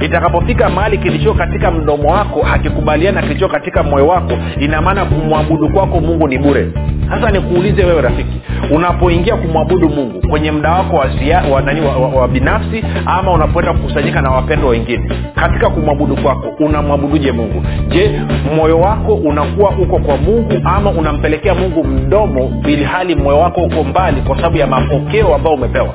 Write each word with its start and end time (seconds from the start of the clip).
itakapofika 0.00 0.68
mahali 0.70 0.98
kilicho 0.98 1.34
katika 1.34 1.70
mdomo 1.70 2.08
wako 2.12 2.42
hakikubaliana 2.42 3.22
kilicho 3.22 3.48
katika 3.48 3.82
moyo 3.82 4.06
wako. 4.06 4.32
Ina 4.60 4.82
maana 4.82 5.04
kumwabudu 5.04 5.68
kwako 5.68 6.00
mungu 6.00 6.28
ni 6.28 6.38
bure. 6.38 6.68
Sasa 7.10 7.30
nikuulize 7.30 7.84
wewe 7.84 8.02
rafiki 8.02 8.40
unapoingia 8.70 9.36
kumwabudu 9.36 9.88
mungu 9.88 10.28
kwenye 10.28 10.52
mda 10.52 10.70
wako 10.72 10.96
wa, 10.96 11.08
zia, 11.08 11.42
wa, 11.52 11.62
nani, 11.62 11.80
wa, 11.80 11.96
wa, 11.96 12.08
wa 12.08 12.28
binafsi 12.28 12.84
ama 13.06 13.32
unapoenda 13.32 13.72
kukusanyika 13.72 14.22
na 14.22 14.30
wapendwa 14.30 14.70
wengine 14.70 15.10
katika 15.34 15.70
kumwabudu 15.70 16.16
kwako 16.16 16.48
unamwabuduje 16.64 17.32
mungu? 17.32 17.62
Je 17.88 18.20
moyo 18.56 18.78
wako 18.80 19.14
unakuwa 19.14 19.70
uko 19.70 19.98
kwa 19.98 20.16
mungu 20.16 20.52
ama 20.64 20.90
unampelekea 20.90 21.54
mungu 21.54 21.84
mdomo 21.84 22.62
ili 22.66 22.84
hali 22.84 23.14
moyo 23.16 23.38
wako 23.38 23.60
uko 23.62 23.84
mbali 23.84 24.20
kwa 24.20 24.36
sababu 24.36 24.56
ya 24.56 24.66
mapokeo 24.66 25.34
ambayo 25.34 25.56
umepewa 25.56 25.94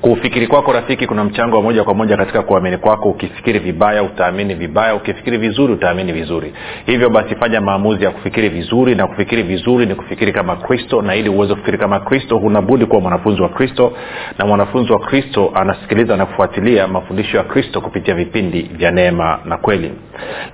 kufikiri 0.00 0.46
kwako 0.46 0.72
rafiki 0.72 1.06
kuna 1.06 1.24
mchango 1.24 1.56
wa 1.56 1.62
moja 1.62 1.84
kwa 1.84 1.94
moja 1.94 2.16
katika 2.16 2.42
kuamini 2.42 2.76
kwako. 2.78 3.08
Ukifikiri 3.08 3.58
vibaya 3.58 4.02
utaamini 4.02 4.54
vibaya. 4.54 4.94
Ukifikiri 4.94 5.38
vizuri 5.38 5.72
utaamini 5.72 6.12
vizuri. 6.12 6.52
Hivyo 6.86 7.10
basi 7.10 7.34
fanya 7.34 7.60
maamuzi 7.60 8.04
ya 8.04 8.10
kufikiri 8.10 8.48
vizuri 8.48 8.94
na 8.94 9.06
kufikiri 9.06 9.42
vizuri 9.42 9.86
ni 9.86 9.94
kufikiri 9.94 10.32
kama 10.32 10.56
kristo 10.56 11.02
na 11.02 11.14
ili 11.14 11.28
uweze 11.28 11.54
kufikiri 11.54 11.78
kama 11.78 12.00
kristo 12.00 12.38
hunabudi 12.38 12.86
kuwa 12.86 13.00
mwanafunzi 13.00 13.42
wa 13.42 13.48
kristo 13.48 13.92
na 14.38 14.46
mwanafunzi 14.46 14.92
wa 14.92 14.98
kristo 14.98 15.52
anasikiliza 15.54 16.16
na 16.16 16.26
kufuatilia 16.26 16.86
mafundisho 16.88 17.36
ya 17.36 17.42
kristo 17.42 17.80
kupitia 17.80 18.14
vipindi 18.14 18.62
vya 18.62 18.90
neema 18.90 19.38
na 19.44 19.56
kweli. 19.56 19.90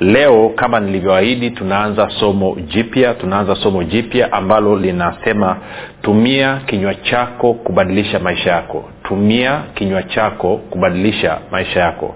Leo 0.01 0.49
kama 0.49 0.81
nilivyoahidi 0.81 1.51
tunaanza 1.51 2.09
somo 2.21 2.57
jipya 2.61 3.15
tunaanza 3.15 3.55
somo 3.55 3.85
jipya 3.85 4.33
ambalo 4.33 4.77
linasema 4.79 5.57
tumia 6.03 6.57
kinywa 6.67 6.95
chako 6.95 7.55
kubadilisha 7.55 8.19
maisha 8.19 8.51
yako 8.51 8.85
tumia 9.09 9.62
kinywa 9.75 10.03
chako 10.03 10.57
kubadilisha 10.57 11.39
maisha 11.51 11.81
yako. 11.81 12.15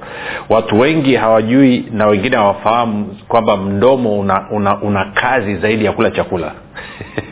Watu 0.49 0.81
wengi 0.81 1.15
hawajui 1.17 1.87
na 1.93 2.07
wengine 2.07 2.37
hawafahamu 2.37 3.17
kwamba 3.29 3.57
mdomo 3.57 4.19
una, 4.19 4.51
una, 4.51 4.81
una 4.83 5.05
kazi 5.05 5.57
zaidi 5.57 5.85
ya 5.85 5.93
kula 5.93 6.11
chakula 6.11 6.53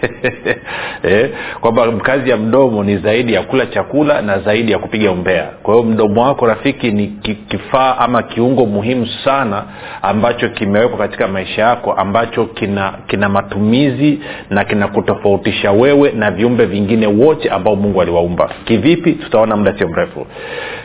eh, 1.03 1.31
kwamba 1.61 1.93
kazi 1.93 2.31
ya 2.31 2.37
mdomo 2.37 2.85
ni 2.85 2.97
zaidi 2.97 3.33
ya 3.33 3.43
kula 3.43 3.67
chakula 3.67 4.23
na 4.23 4.39
zaidi 4.39 4.73
ya 4.73 4.79
kupiga 4.79 5.11
umbea. 5.13 5.43
Kwa 5.63 5.75
hiyo 5.75 5.87
mdomo 5.87 6.23
wako 6.23 6.47
rafiki 6.47 6.91
ni 6.91 7.07
kifaa 7.49 7.97
ama 7.99 8.23
kiungo 8.23 8.67
muhimu 8.67 9.07
sana 9.25 9.65
ambacho 10.03 10.49
kimewekwa 10.49 10.99
katika 10.99 11.29
maisha 11.29 11.63
yako 11.63 11.93
ambacho 11.93 12.45
kina 12.45 12.95
kina 13.07 13.29
matumizi 13.29 14.21
na 14.51 14.65
kinakutofautisha 14.65 15.73
wewe 15.73 16.11
na 16.11 16.31
viumbe 16.31 16.67
vingine 16.67 17.07
wote 17.07 17.51
ambao 17.51 17.77
mungu 17.77 18.03
aliwaumba. 18.03 18.51
Kivipi? 18.65 19.13
Tutaona 19.13 19.57
muda 19.57 19.79
sio 19.79 19.89
mrefu. 19.89 20.27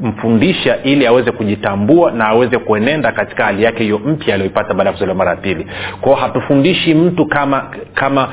mfundisha 0.00 0.82
ili 0.82 1.06
aweze 1.06 1.32
kujitambua 1.32 2.10
na 2.12 2.28
aweze 2.28 2.58
kuenenda 2.58 3.12
katika 3.12 3.44
hali 3.44 3.62
yake 3.62 3.82
hiyo 3.82 3.98
mpya 3.98 4.34
aliyoipata 4.34 4.74
baada 4.74 4.90
ya 4.90 4.92
kuzaliwa 4.92 5.16
mara 5.16 5.30
ya 5.30 5.36
pili. 5.36 5.66
Kwao 6.00 6.14
hatufundishi 6.16 6.94
mtu 6.94 7.26
kama 7.26 7.64
kama 7.94 8.28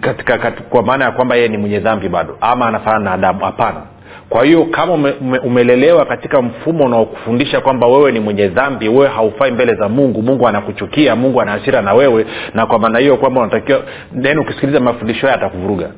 katika, 0.00 0.38
katika, 0.38 0.62
kwa 0.68 0.82
maana 0.82 1.04
ya 1.04 1.10
kwamba 1.10 1.36
yeye 1.36 1.48
ni 1.48 1.56
mwenye 1.58 1.78
dhambi 1.80 2.08
bado 2.08 2.38
ama 2.40 2.66
anafanana 2.66 3.04
na 3.04 3.12
adamu. 3.12 3.40
Hapana 3.44 3.80
kwa 4.28 4.44
hiyo 4.44 4.64
kama 4.64 4.92
ume, 4.92 5.12
ume, 5.20 5.38
umelelewa 5.38 6.04
katika 6.06 6.42
mfumo 6.42 6.84
unaokufundisha 6.84 7.60
kwamba 7.60 7.86
wewe 7.86 8.12
ni 8.12 8.20
mwenye 8.20 8.48
dhambi 8.48 8.88
wewe 8.88 9.08
haufai 9.08 9.50
mbele 9.50 9.74
za 9.74 9.88
mungu 9.88 10.22
mungu 10.22 10.48
anakuchukia 10.48 11.16
mungu 11.16 11.40
ana 11.40 11.52
hasira 11.52 11.82
na 11.82 11.94
wewe 11.94 12.26
na 12.54 12.66
kwa 12.66 12.78
maana 12.78 12.98
hiyo 12.98 13.16
kwamba 13.16 13.40
unatakiwa 13.40 13.82
then 14.22 14.38
ukisikiliza 14.38 14.80
mafundisho 14.80 15.26
haya 15.26 15.34
atakuvuruga 15.38 15.90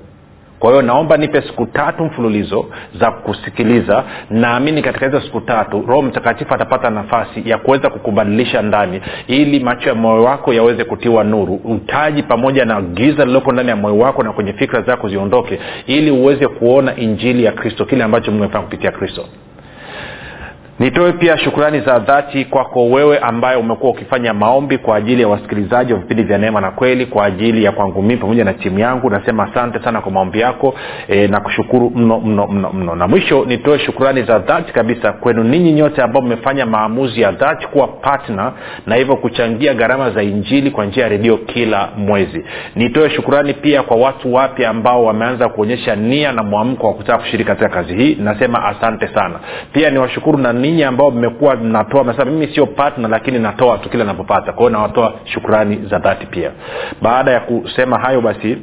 kwa 0.58 0.70
hiyo 0.70 0.82
naomba 0.82 1.16
nipe 1.16 1.43
siku 1.43 1.66
tatu 1.66 2.05
mfululizo 2.05 2.66
za 3.00 3.10
kusikiliza. 3.10 4.05
Naamini 4.31 4.82
katika 4.82 5.06
hizo 5.06 5.20
siku 5.20 5.40
tatu 5.40 5.84
roho 5.88 6.02
mtakatifu 6.02 6.55
atapata 6.55 6.90
nafasi 6.90 7.50
ya 7.50 7.58
kuweza 7.58 7.90
kukubadilisha 7.90 8.62
ndani 8.62 9.00
ili 9.26 9.60
macho 9.60 9.88
ya 9.88 9.94
moyo 9.94 10.22
wako 10.25 10.52
yaweze 10.55 10.84
kutiwa 10.84 11.25
nuru. 11.25 11.55
Utaji 11.64 12.22
pamoja 12.22 12.64
na 12.64 12.82
giza 12.82 13.22
lililoko 13.25 13.52
ndani 13.52 13.69
ya 13.69 13.76
moyo 13.76 13.99
wako 13.99 14.22
na 14.22 14.32
kwenye 14.32 14.52
fikra 14.52 14.82
zako 14.82 15.08
ziondoke 15.08 15.58
ili 15.87 16.10
uweze 16.10 16.49
kuona 16.49 16.96
injili 16.96 17.44
ya 17.44 17.52
kristo 17.52 17.84
kile 17.84 18.05
ambacho 18.05 18.31
mungu 18.31 18.44
amefanya 18.44 18.64
kupitia 18.64 18.93
kristo 18.93 19.25
nitoe 20.78 21.12
pia 21.12 21.38
shukrani 21.38 21.80
za 21.80 21.98
dhati 21.98 22.44
kwako 22.44 22.86
wewe 22.86 23.19
ambaye 23.19 23.56
umekuwa 23.56 23.92
ukifanya 23.92 24.34
maombi 24.34 24.78
kwa 24.78 24.96
ajili 24.96 25.22
ya 25.22 25.28
wasikilizaji 25.28 25.92
wa 25.92 25.98
vipindi 25.98 26.22
vya 26.22 26.38
neema 26.38 26.60
na 26.60 26.70
kweli 26.70 27.06
kwa 27.06 27.25
ajili 27.25 27.64
ya 27.64 27.72
kwangu 27.72 28.02
mii 28.02 28.16
pamoja 28.16 28.44
na 28.44 28.52
timu 28.54 28.78
yangu. 28.78 29.10
Nasema 29.10 29.42
asante 29.50 29.78
sana 29.84 30.00
kwa 30.00 30.12
maombi 30.12 30.40
yako 30.40 30.75
e, 31.08 31.28
na 31.28 31.40
kushukuru 31.40 31.90
mno 31.94 32.20
mno 32.20 32.46
mno 32.46 32.70
mno. 32.72 32.94
Na 32.94 33.08
mwisho 33.08 33.44
nitoe 33.44 33.78
shukrani 33.78 34.22
za 34.22 34.38
dhati 34.38 34.72
kabisa 34.72 35.12
kwenu 35.12 35.44
ninyi 35.44 35.72
nyote 35.72 36.02
ambao 36.02 36.22
mmefanya 36.22 36.66
maamuzi 36.66 37.20
ya 37.20 37.32
dhati 37.32 37.66
kuwa 37.66 37.86
patna 37.88 38.52
na 38.86 38.94
hivyo 38.96 39.16
kuchangia 39.16 39.74
gharama 39.74 40.10
za 40.10 40.22
injili 40.22 40.70
kwa 40.70 40.84
njia 40.86 41.02
ya 41.02 41.08
redio 41.08 41.36
kila 41.36 41.88
mwezi. 41.96 42.44
Nitoe 42.76 43.10
shukrani 43.10 43.54
pia 43.54 43.82
kwa 43.82 43.96
watu 43.96 44.34
wapya 44.34 44.70
ambao 44.70 45.04
wameanza 45.04 45.48
kuonyesha 45.48 45.96
nia 45.96 46.32
na 46.32 46.42
mwamko 46.42 46.86
wa 46.86 46.94
kutaka 46.94 47.19
kushiriki 47.19 47.48
katika 47.48 47.69
kazi 47.69 47.94
hii. 47.96 48.14
Nasema 48.20 48.64
asante 48.64 49.08
sana. 49.08 49.40
Pia 49.72 49.90
niwashukuru 49.90 50.38
na 50.38 50.52
ninyi 50.69 50.85
ambao 50.85 51.11
mmekuwa 51.11 51.56
mnatoa 51.56 52.05
mnasema 52.05 52.31
mimi 52.31 52.47
sio 52.55 52.67
partner 52.67 53.11
lakini 53.11 53.38
natoa 53.38 53.79
tu 53.79 53.88
kile 53.91 54.05
napopata 54.05 54.53
kwao 54.53 54.70
nawatoa 54.70 55.15
shukrani 55.25 55.76
za 55.91 55.99
dhati 55.99 56.26
pia. 56.26 56.50
Baada 57.03 57.31
ya 57.31 57.41
kusema 57.41 57.99
hayo 57.99 58.20
basi 58.20 58.59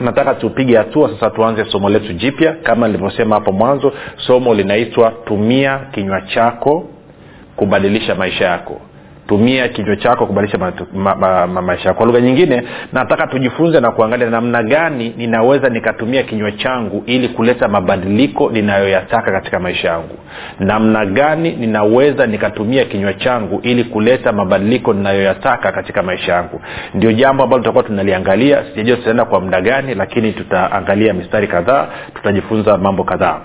nataka 0.00 0.34
tupige 0.34 0.76
hatua 0.76 1.08
sasa 1.08 1.30
tuanze 1.30 1.64
somo 1.64 1.88
letu 1.88 2.12
jipya. 2.12 2.52
Kama 2.52 2.86
nilivyosema 2.86 3.34
hapo 3.34 3.52
mwanzo 3.52 3.92
somo 4.16 4.54
linaitwa 4.54 5.12
tumia 5.24 5.78
kinywa 5.78 6.20
chako 6.20 6.84
kubadilisha 7.56 8.14
maisha 8.14 8.44
yako 8.44 8.80
tumia 9.26 9.68
kinywa 9.68 9.96
chako 9.96 10.26
kubadilisha 10.26 10.58
ma, 10.58 10.72
ma, 11.14 11.46
ma, 11.46 11.62
ma, 11.62 11.72
yako. 11.74 11.94
Kwa 11.94 12.06
lugha 12.06 12.20
nyingine 12.20 12.62
nataka 12.92 13.26
tujifunze 13.26 13.80
na 13.80 13.90
kuangalia 13.90 14.30
namna 14.30 14.62
gani 14.62 15.14
ninaweza 15.16 15.68
nikatumia 15.68 16.22
kinywa 16.22 16.52
changu 16.52 17.02
ili 17.06 17.28
kuleta 17.28 17.68
mabadiliko 17.68 18.50
ninayoyataka 18.50 19.32
katika 19.32 19.60
maisha 19.60 19.88
yangu. 19.88 20.16
Namna 20.60 21.06
gani 21.06 21.52
ninaweza 21.52 22.26
nikatumia 22.26 22.84
kinywa 22.84 23.14
changu 23.14 23.60
ili 23.62 23.84
kuleta 23.84 24.32
mabadiliko 24.32 24.92
ninayoyataka 24.92 25.72
katika 25.72 26.02
maisha 26.02 26.32
yangu. 26.32 26.60
Ndio 26.94 27.12
jambo 27.12 27.42
ambalo 27.44 27.62
tutakuwa 27.62 27.84
tunaliangalia. 27.84 28.64
Sijajua 28.70 28.96
tutaenda 28.96 29.24
kwa 29.24 29.40
muda 29.40 29.60
gani 29.60 29.94
lakini 29.94 30.32
tutaangalia 30.32 31.12
mistari 31.14 31.46
kadhaa 31.48 31.86
tutajifunza 32.14 32.78
mambo 32.78 33.04
kadhaa 33.04 33.40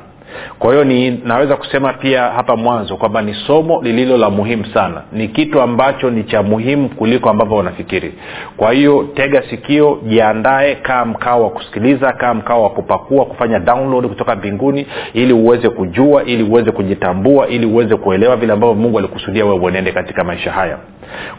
kwa 0.59 0.71
hiyo 0.71 0.83
ninaweza 0.83 1.55
kusema 1.55 1.93
pia 1.93 2.21
hapa 2.23 2.55
mwanzo 2.55 2.97
kwamba 2.97 3.21
ni 3.21 3.33
somo 3.33 3.81
lililo 3.83 4.17
la 4.17 4.29
muhimu 4.29 4.65
sana. 4.65 5.01
Ni 5.11 5.27
kitu 5.27 5.61
ambacho 5.61 6.09
ni 6.09 6.23
cha 6.23 6.43
muhimu 6.43 6.89
kuliko 6.89 7.29
ambavyo 7.29 7.57
wanafikiri 7.57 8.13
kwa 8.57 8.71
hiyo 8.71 9.07
tega 9.13 9.43
sikio 9.49 9.99
jiandae 10.07 10.75
kaa 10.75 11.05
mkao 11.05 11.43
wa 11.43 11.49
kusikiliza 11.49 12.11
kaa 12.13 12.33
mkao 12.33 12.63
wa 12.63 12.69
kupakua 12.69 13.25
kufanya 13.25 13.59
download 13.59 14.07
kutoka 14.07 14.35
mbinguni 14.35 14.87
ili 15.13 15.33
uweze 15.33 15.69
kujua 15.69 16.23
ili 16.23 16.43
uweze 16.43 16.71
kujitambua 16.71 17.47
ili 17.47 17.65
uweze 17.65 17.95
kuelewa 17.95 18.35
vile 18.37 18.53
ambavyo 18.53 18.75
mungu 18.75 18.97
alikusudia 18.99 19.45
wewe 19.45 19.57
uenende 19.59 19.91
katika 19.91 20.23
maisha 20.23 20.51
haya 20.51 20.77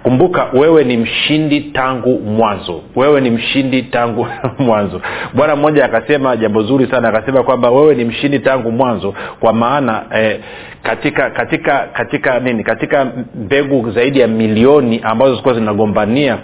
kumbuka 0.03 0.47
wewe 0.53 0.85
ni 0.85 0.97
mshindi 0.97 1.61
tangu 1.61 2.19
mwanzo. 2.19 2.83
Wewe 2.97 3.21
ni 3.21 3.31
mshindi 3.31 3.83
tangu 3.83 4.27
mwanzo. 4.59 5.01
Bwana 5.35 5.57
mmoja 5.57 5.85
akasema 5.85 6.37
jambo 6.37 6.63
zuri 6.63 6.87
sana. 6.91 7.09
Akasema 7.09 7.43
kwamba 7.43 7.71
wewe 7.71 7.95
ni 7.95 8.05
mshindi 8.05 8.39
tangu 8.39 8.73
mwanzo 8.73 9.15
kwa 9.41 9.53
maana 9.53 10.03
eh, 10.15 10.41
katika 10.83 11.31
katika 11.31 11.79
katika 11.93 12.41
nini? 12.41 12.65
Katika 12.65 13.13
mbegu 13.35 13.91
zaidi 13.91 14.21
ya 14.21 14.29
milioni 14.29 15.01
ambazo 15.03 15.31
zilikuwa 15.31 15.55
zinagombania 15.55 16.37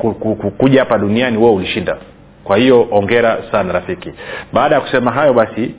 kuja 0.58 0.80
hapa 0.80 0.98
duniani 0.98 1.36
wewe 1.38 1.52
ulishinda. 1.52 1.96
Kwa 2.44 2.56
hiyo 2.56 2.88
ongera 2.90 3.38
sana 3.52 3.72
rafiki. 3.72 4.12
Baada 4.52 4.74
ya 4.74 4.80
kusema 4.80 5.10
hayo 5.12 5.32
basi 5.34 5.74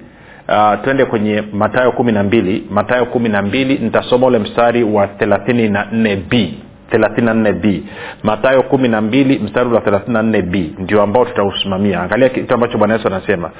uh, 0.50 0.82
twende 0.84 1.06
kwenye 1.06 1.44
matayo 1.54 1.92
kumi 1.92 2.12
na 2.12 2.24
mbili. 2.24 2.64
Matayo 2.70 3.06
kumi 3.06 3.30
na 3.30 3.42
mbili 3.42 3.78
nitasoma 3.78 4.28
ule 4.28 4.40
mstari 4.40 4.84
wa 4.84 5.08
thelathini 5.08 5.70
na 5.70 5.88
nne 5.92 6.16
b 6.16 6.54
34 6.92 7.54
b. 7.54 7.84
Matayo 8.24 8.63
kumi 8.63 8.88
na 8.88 9.01
mbili 9.01 9.39
mstari 9.39 9.69
wa 9.69 9.80
34 9.81 10.42
b. 10.42 10.74
Ndio 10.78 11.01
ambao 11.01 11.25
tutausimamia. 11.25 12.01
Angalia 12.01 12.30
kitu 12.30 12.54
ambacho 12.54 12.78
bwana 12.78 12.94
yesu 12.94 13.07
anasema. 13.07 13.51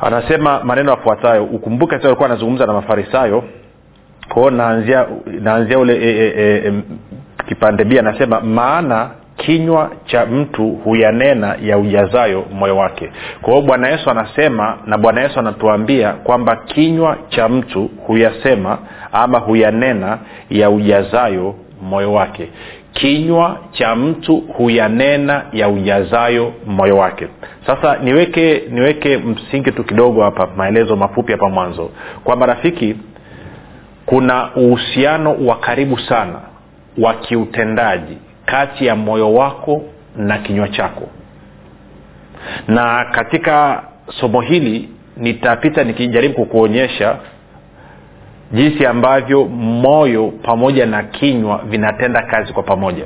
Anasema 0.00 0.60
maneno 0.64 0.90
yafuatayo. 0.90 1.44
Ukumbuke 1.44 1.96
sasa 1.96 2.08
alikuwa 2.08 2.28
anazungumza 2.28 2.66
na 2.66 2.72
mafarisayo. 2.72 3.44
Kwao 4.28 4.50
naanzia 4.50 5.06
naanzia 5.40 5.78
ule 5.78 5.94
e, 5.96 6.32
e, 6.36 6.62
e, 6.66 6.72
kipande 7.48 7.84
b. 7.84 7.98
Anasema 7.98 8.40
maana 8.40 9.10
kinywa 9.36 9.90
cha 10.06 10.26
mtu 10.26 10.68
huyanena 10.68 11.56
ya 11.62 11.78
ujazayo 11.78 12.44
moyo 12.52 12.76
wake. 12.76 13.12
Kwa 13.42 13.52
hiyo 13.54 13.66
bwana 13.66 13.88
yesu 13.88 14.10
anasema 14.10 14.78
na 14.86 14.98
bwana 14.98 15.20
yesu 15.20 15.38
anatuambia 15.38 16.12
kwamba 16.12 16.56
kinywa 16.56 17.16
cha 17.28 17.48
mtu 17.48 17.90
huyasema 18.06 18.78
ama 19.12 19.38
huyanena 19.38 20.18
ya 20.50 20.70
ujazayo 20.70 21.54
moyo 21.82 22.12
wake. 22.12 22.48
Kinywa 22.92 23.58
cha 23.72 23.96
mtu 23.96 24.36
huyanena 24.36 25.44
ya 25.52 25.68
ujazayo 25.68 26.52
moyo 26.66 26.96
wake. 26.96 27.28
Sasa 27.66 27.96
niweke 27.98 28.62
niweke 28.70 29.16
msingi 29.18 29.72
tu 29.72 29.84
kidogo 29.84 30.22
hapa 30.22 30.48
maelezo 30.56 30.96
mafupi 30.96 31.32
hapa 31.32 31.48
mwanzo. 31.48 31.90
Kwamba 32.24 32.46
rafiki 32.46 32.96
kuna 34.06 34.54
uhusiano 34.54 35.36
wa 35.46 35.56
karibu 35.56 35.98
sana 35.98 36.40
wa 36.98 37.14
kiutendaji 37.14 38.18
kati 38.44 38.86
ya 38.86 38.96
moyo 38.96 39.34
wako 39.34 39.82
na 40.16 40.38
kinywa 40.38 40.68
chako. 40.68 41.08
Na 42.68 43.04
katika 43.12 43.82
somo 44.20 44.40
hili 44.40 44.88
nitapita 45.16 45.84
nikijaribu 45.84 46.34
kukuonyesha 46.34 47.16
jinsi 48.52 48.86
ambavyo 48.86 49.44
moyo 49.58 50.32
pamoja 50.42 50.86
na 50.86 51.02
kinywa 51.02 51.60
vinatenda 51.68 52.22
kazi 52.22 52.52
kwa 52.52 52.62
pamoja. 52.62 53.04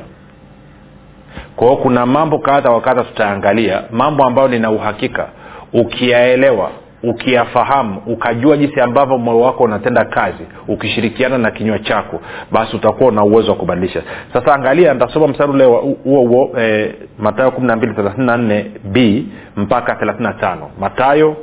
Kwa 1.56 1.66
hiyo 1.68 1.76
kuna 1.82 2.06
mambo 2.06 2.38
kadha 2.38 2.70
wa 2.70 2.80
kadha 2.80 3.04
tutaangalia 3.04 3.82
mambo 3.90 4.24
ambayo 4.24 4.48
nina 4.48 4.70
uhakika. 4.70 5.28
Ukiyaelewa 5.72 6.70
ukiyafahamu 7.02 8.02
ukajua 8.06 8.56
jinsi 8.56 8.80
ambavyo 8.80 9.18
moyo 9.18 9.40
wako 9.40 9.64
unatenda 9.64 10.04
kazi 10.04 10.44
ukishirikiana 10.68 11.38
na 11.38 11.50
kinywa 11.50 11.78
chako 11.78 12.20
basi 12.52 12.76
utakuwa 12.76 13.08
una 13.08 13.24
uwezo 13.24 13.50
wa 13.50 13.56
kubadilisha. 13.56 14.02
Sasa 14.32 14.54
angalia 14.54 14.94
ntasoma 14.94 15.28
mstari 15.28 15.50
ule 15.52 15.64
huo 15.64 16.20
huo 16.20 16.50
e, 16.60 16.94
matayo 17.18 17.50
kumi 17.50 17.66
na 17.66 17.76
mbili 17.76 17.94
thelathini 17.94 18.26
na 18.26 18.36
nne 18.36 18.70
b 18.84 19.26
mpaka 19.56 19.94
thelathini 19.94 20.26
na 20.28 20.34
tano. 20.34 20.70
Matayo 20.80 21.36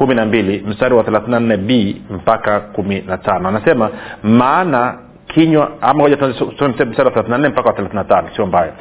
kumi 0.00 0.14
na 0.14 0.26
mbili 0.26 0.64
mstari 0.66 0.94
wa 0.94 1.04
thelathini 1.04 1.30
na 1.32 1.40
nne 1.40 1.56
b 1.56 1.96
mpaka 2.10 2.60
kumi 2.60 3.00
na 3.06 3.18
tano. 3.18 3.48
Anasema 3.48 3.90
maana 4.22 4.94
kinywa 5.26 5.70
ama 5.80 5.94
moja 5.94 6.16
mstari 6.16 6.88
wa 6.88 6.94
thelathini 6.94 7.28
na 7.30 7.38
nne 7.38 7.48
mpaka 7.48 7.68
wa 7.68 7.74
thelathini 7.74 7.98
na 8.02 8.04
tano 8.04 8.28
sio 8.36 8.46
mbaya. 8.46 8.72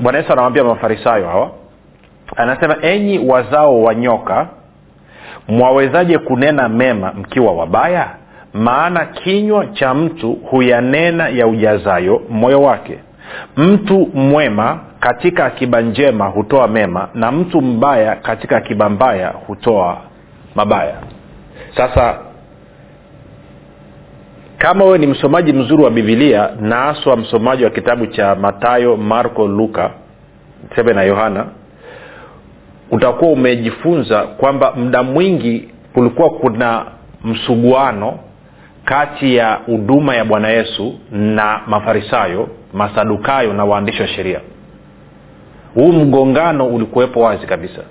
Bwana 0.00 0.18
yesu 0.18 0.32
anawambia 0.32 0.64
mafarisayo 0.64 1.26
hawa 1.28 1.50
anasema 2.36 2.76
enyi 2.82 3.18
wazao 3.18 3.82
wa 3.82 3.94
nyoka 3.94 4.46
mwawezaje 5.48 6.18
kunena 6.18 6.68
mema 6.68 7.12
mkiwa 7.12 7.52
wabaya? 7.52 8.08
Maana 8.54 9.04
kinywa 9.06 9.66
cha 9.66 9.94
mtu 9.94 10.32
huyanena 10.32 11.28
ya 11.28 11.46
ujazayo 11.46 12.22
moyo 12.30 12.62
wake. 12.62 12.98
Mtu 13.56 14.08
mwema 14.14 14.78
katika 15.00 15.44
akiba 15.44 15.80
njema 15.80 16.26
hutoa 16.26 16.68
mema 16.68 17.08
na 17.14 17.32
mtu 17.32 17.60
mbaya 17.62 18.16
katika 18.16 18.56
akiba 18.56 18.88
mbaya 18.88 19.28
hutoa 19.46 20.07
mabaya. 20.58 20.94
Sasa 21.76 22.18
kama 24.58 24.84
wewe 24.84 24.98
ni 24.98 25.06
msomaji 25.06 25.52
mzuri 25.52 25.82
wa 25.82 25.90
bibilia 25.90 26.50
na 26.60 26.76
haswa 26.76 27.16
msomaji 27.16 27.64
wa 27.64 27.70
kitabu 27.70 28.06
cha 28.06 28.34
matayo 28.34 28.96
marko 28.96 29.46
luka 29.48 29.90
sebe 30.76 30.92
na 30.92 31.02
yohana 31.02 31.46
utakuwa 32.90 33.30
umejifunza 33.32 34.22
kwamba 34.22 34.72
muda 34.76 35.02
mwingi 35.02 35.68
kulikuwa 35.94 36.30
kuna 36.30 36.84
msuguano 37.24 38.18
kati 38.84 39.36
ya 39.36 39.54
huduma 39.66 40.14
ya 40.16 40.24
bwana 40.24 40.48
yesu 40.48 40.94
na 41.12 41.60
mafarisayo 41.66 42.48
masadukayo 42.72 43.52
na 43.52 43.64
waandishi 43.64 44.02
wa 44.02 44.08
sheria. 44.08 44.40
Huu 45.74 45.92
mgongano 45.92 46.66
ulikuwepo 46.66 47.20
wazi 47.20 47.46
kabisa 47.46 47.82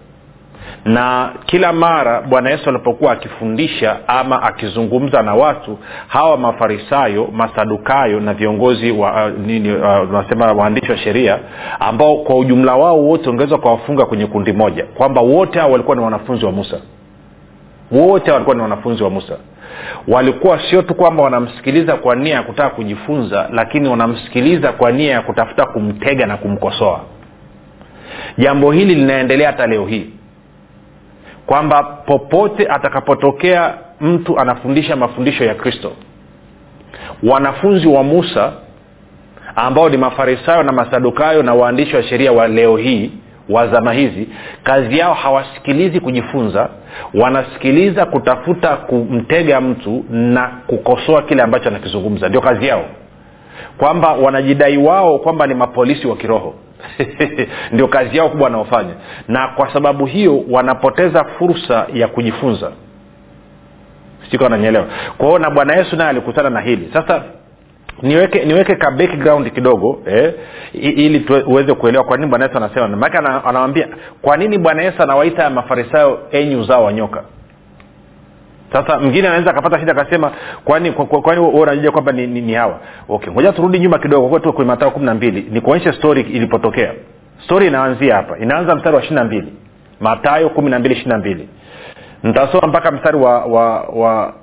na 0.85 1.29
kila 1.45 1.73
mara 1.73 2.21
bwana 2.21 2.49
yesu 2.49 2.69
alipokuwa 2.69 3.11
akifundisha 3.11 3.97
ama 4.07 4.43
akizungumza 4.43 5.21
na 5.21 5.33
watu 5.35 5.77
hawa 6.07 6.37
mafarisayo 6.37 7.27
masadukayo 7.33 8.19
na 8.19 8.33
viongozi 8.33 8.91
wa 8.91 9.25
uh, 9.25 9.31
nini 9.45 9.71
uh, 9.75 10.57
waandishi 10.57 10.91
wa 10.91 10.97
sheria 10.97 11.39
ambao 11.79 12.17
kwa 12.17 12.35
ujumla 12.35 12.75
wao 12.75 13.03
wote 13.03 13.29
ungeweza 13.29 13.57
kuwafunga 13.57 14.05
kwenye 14.05 14.25
kundi 14.25 14.53
moja 14.53 14.83
kwamba 14.85 15.21
wote 15.21 15.59
hao 15.59 15.71
walikuwa 15.71 15.95
ni 15.95 16.03
wanafunzi 16.03 16.45
wa 16.45 16.51
musa. 16.51 16.77
Wote 17.91 18.31
walikuwa 18.31 18.55
ni 18.55 18.61
wanafunzi 18.61 19.03
wa 19.03 19.09
musa. 19.09 19.37
Walikuwa 20.07 20.59
sio 20.69 20.81
tu 20.81 20.95
kwamba 20.95 21.23
wanamsikiliza 21.23 21.95
kwa 21.95 22.15
nia 22.15 22.33
ya 22.33 22.43
kutaka 22.43 22.69
kujifunza 22.69 23.49
lakini 23.53 23.89
wanamsikiliza 23.89 24.71
kwa 24.71 24.91
nia 24.91 25.11
ya 25.11 25.21
kutafuta 25.21 25.65
kumtega 25.65 26.25
na 26.25 26.37
kumkosoa. 26.37 26.99
Jambo 28.37 28.71
hili 28.71 28.95
linaendelea 28.95 29.47
hata 29.47 29.67
leo 29.67 29.85
hii 29.85 30.09
kwamba 31.47 31.83
popote 31.83 32.67
atakapotokea 32.67 33.73
mtu 34.01 34.39
anafundisha 34.39 34.95
mafundisho 34.95 35.43
ya 35.43 35.55
kristo 35.55 35.91
wanafunzi 37.23 37.87
wa 37.87 38.03
musa 38.03 38.53
ambao 39.55 39.89
ni 39.89 39.97
mafarisayo 39.97 40.63
na 40.63 40.71
masadukayo 40.71 41.43
na 41.43 41.53
waandishi 41.53 41.95
wa 41.95 42.03
sheria 42.03 42.31
wa 42.31 42.47
leo 42.47 42.77
hii 42.77 43.11
wa 43.49 43.67
zama 43.67 43.93
hizi 43.93 44.29
kazi 44.63 44.97
yao 44.97 45.13
hawasikilizi 45.13 45.99
kujifunza 45.99 46.69
wanasikiliza 47.13 48.05
kutafuta 48.05 48.75
kumtega 48.75 49.61
mtu 49.61 50.05
na 50.09 50.47
kukosoa 50.67 51.21
kile 51.21 51.43
ambacho 51.43 51.69
anakizungumza. 51.69 52.29
Ndio 52.29 52.41
kazi 52.41 52.67
yao. 52.67 52.85
Kwamba 53.77 54.13
wanajidai 54.13 54.77
wao 54.77 55.19
kwamba 55.19 55.47
ni 55.47 55.53
mapolisi 55.53 56.07
wa 56.07 56.15
kiroho 56.17 56.53
ndio 57.71 57.87
kazi 57.87 58.17
yao 58.17 58.29
kubwa 58.29 58.43
wanaofanya. 58.45 58.93
Na 59.27 59.47
kwa 59.47 59.73
sababu 59.73 60.05
hiyo 60.05 60.43
wanapoteza 60.49 61.23
fursa 61.23 61.87
ya 61.93 62.07
kujifunza. 62.07 62.71
Siko 64.31 64.45
ananyelewa 64.45 64.85
kwa 65.17 65.27
hiyo 65.27 65.39
na 65.39 65.49
bwana 65.49 65.75
yesu 65.75 65.95
naye 65.95 66.09
alikutana 66.09 66.49
na 66.49 66.61
hili. 66.61 66.89
Sasa 66.93 67.23
niweke 68.01 68.45
niweke 68.45 68.75
ka 68.75 68.91
background 68.91 69.51
kidogo 69.53 70.01
eh, 70.05 70.33
ili 70.73 71.25
uweze 71.45 71.73
kuelewa 71.73 72.03
kwa 72.03 72.17
nini 72.17 72.29
bwana 72.29 72.45
yesu 72.45 72.57
anasema. 72.57 72.87
Maake 72.87 73.17
anawambia 73.17 73.87
kwa 74.21 74.37
nini 74.37 74.57
bwana 74.57 74.81
yesu 74.83 75.03
anawaita 75.03 75.43
ya 75.43 75.49
mafarisayo 75.49 76.19
enyi 76.31 76.55
uzao 76.55 76.83
wa 76.83 76.93
nyoka 76.93 77.23
sasa 78.73 78.99
mwingine 78.99 79.27
anaweza 79.27 79.51
akapata 79.51 79.79
shida 79.79 79.91
akasema 79.91 80.31
kwani 80.65 80.91
kwani 80.91 81.41
unajua 81.41 81.91
kwamba 81.91 82.11
ni, 82.11 82.27
ni, 82.27 82.41
ni 82.41 82.53
hawa? 82.53 82.79
Okay 83.09 83.33
ngoja 83.33 83.51
turudi 83.51 83.79
nyuma 83.79 83.99
kidogo 83.99 84.39
tu 84.39 84.53
kwenye 84.53 84.71
matao 84.71 84.91
kumi 84.91 85.05
na 85.05 85.13
mbili 85.13 85.47
nikuonyeshe 85.51 85.93
story 85.93 86.21
ilipotokea. 86.21 86.93
Story 87.45 87.67
inaanzia 87.67 88.15
hapa 88.15 88.37
inaanza 88.37 88.75
mstari 88.75 88.95
wa 88.95 89.01
ishiri 89.01 89.15
na 89.15 89.23
mbili. 89.23 89.53
Matayo 89.99 90.49
kumi 90.49 90.69
na 90.69 90.79
mbili 90.79 90.95
ishiri 90.95 91.09
na 91.09 91.17
mbili. 91.17 91.49
Nitasoma 92.23 92.67
mpaka 92.67 92.91
mstari 92.91 93.17
wa 93.17 93.45
wa 93.45 93.79
wa 93.81 94.33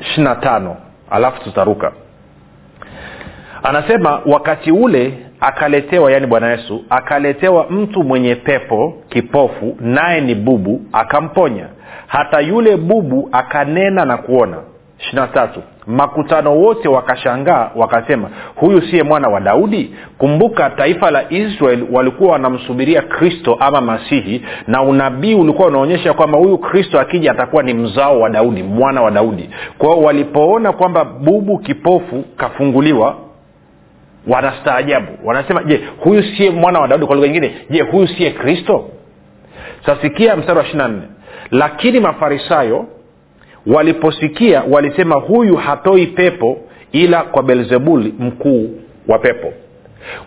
ishiri 0.00 0.24
na 0.24 0.34
tano 0.34 0.76
alafu 1.10 1.42
tutaruka. 1.44 1.92
Anasema 3.62 4.20
wakati 4.26 4.72
ule 4.72 5.18
akaletewa 5.40 6.12
yaani 6.12 6.26
bwana 6.26 6.50
yesu 6.50 6.84
akaletewa 6.90 7.66
mtu 7.70 8.02
mwenye 8.04 8.34
pepo 8.34 8.94
kipofu 9.08 9.76
naye 9.80 10.20
ni 10.20 10.34
bubu 10.34 10.80
akamponya 10.92 11.66
hata 12.12 12.40
yule 12.40 12.76
bubu 12.76 13.28
akanena 13.32 14.04
na 14.04 14.16
kuona. 14.16 14.56
Ishirina 14.98 15.28
makutano 15.86 16.56
wote 16.56 16.88
wakashangaa 16.88 17.70
wakasema 17.76 18.30
huyu 18.54 18.82
siye 18.82 19.02
mwana 19.02 19.28
wa 19.28 19.40
daudi? 19.40 19.94
Kumbuka 20.18 20.70
taifa 20.70 21.10
la 21.10 21.24
israel 21.32 21.84
walikuwa 21.92 22.32
wanamsubiria 22.32 23.02
kristo 23.02 23.56
ama 23.60 23.80
masihi 23.80 24.42
na 24.66 24.82
unabii 24.82 25.34
ulikuwa 25.34 25.68
unaonyesha 25.68 26.12
kwamba 26.12 26.38
huyu 26.38 26.58
kristo 26.58 27.00
akija 27.00 27.30
atakuwa 27.32 27.62
ni 27.62 27.74
mzao 27.74 28.20
wa 28.20 28.30
daudi 28.30 28.62
mwana 28.62 29.02
wa 29.02 29.10
daudi. 29.10 29.50
Kwao 29.78 30.02
walipoona 30.02 30.72
kwamba 30.72 31.04
bubu 31.04 31.58
kipofu 31.58 32.24
kafunguliwa 32.36 33.16
wanastaajabu. 34.26 35.12
Wanasema 35.24 35.62
je 35.64 35.80
huyu 36.04 36.22
siye 36.22 36.50
mwana 36.50 36.80
wa 36.80 36.88
daudi 36.88 37.06
kwa 37.06 37.16
lugha 37.16 37.28
nyingine? 37.28 37.54
Je 37.70 37.82
huyu 37.82 38.08
siye 38.08 38.30
kristo? 38.30 38.84
Sasikia 39.86 40.36
mstari 40.36 40.58
wa 40.58 40.64
ishiri 40.64 40.84
nne 40.88 41.02
lakini 41.50 42.00
mafarisayo 42.00 42.86
waliposikia 43.66 44.62
walisema 44.70 45.14
huyu 45.14 45.56
hatoi 45.56 46.06
pepo 46.06 46.58
ila 46.92 47.22
kwa 47.22 47.42
belzebuli 47.42 48.14
mkuu 48.18 48.70
wa 49.08 49.18
pepo. 49.18 49.52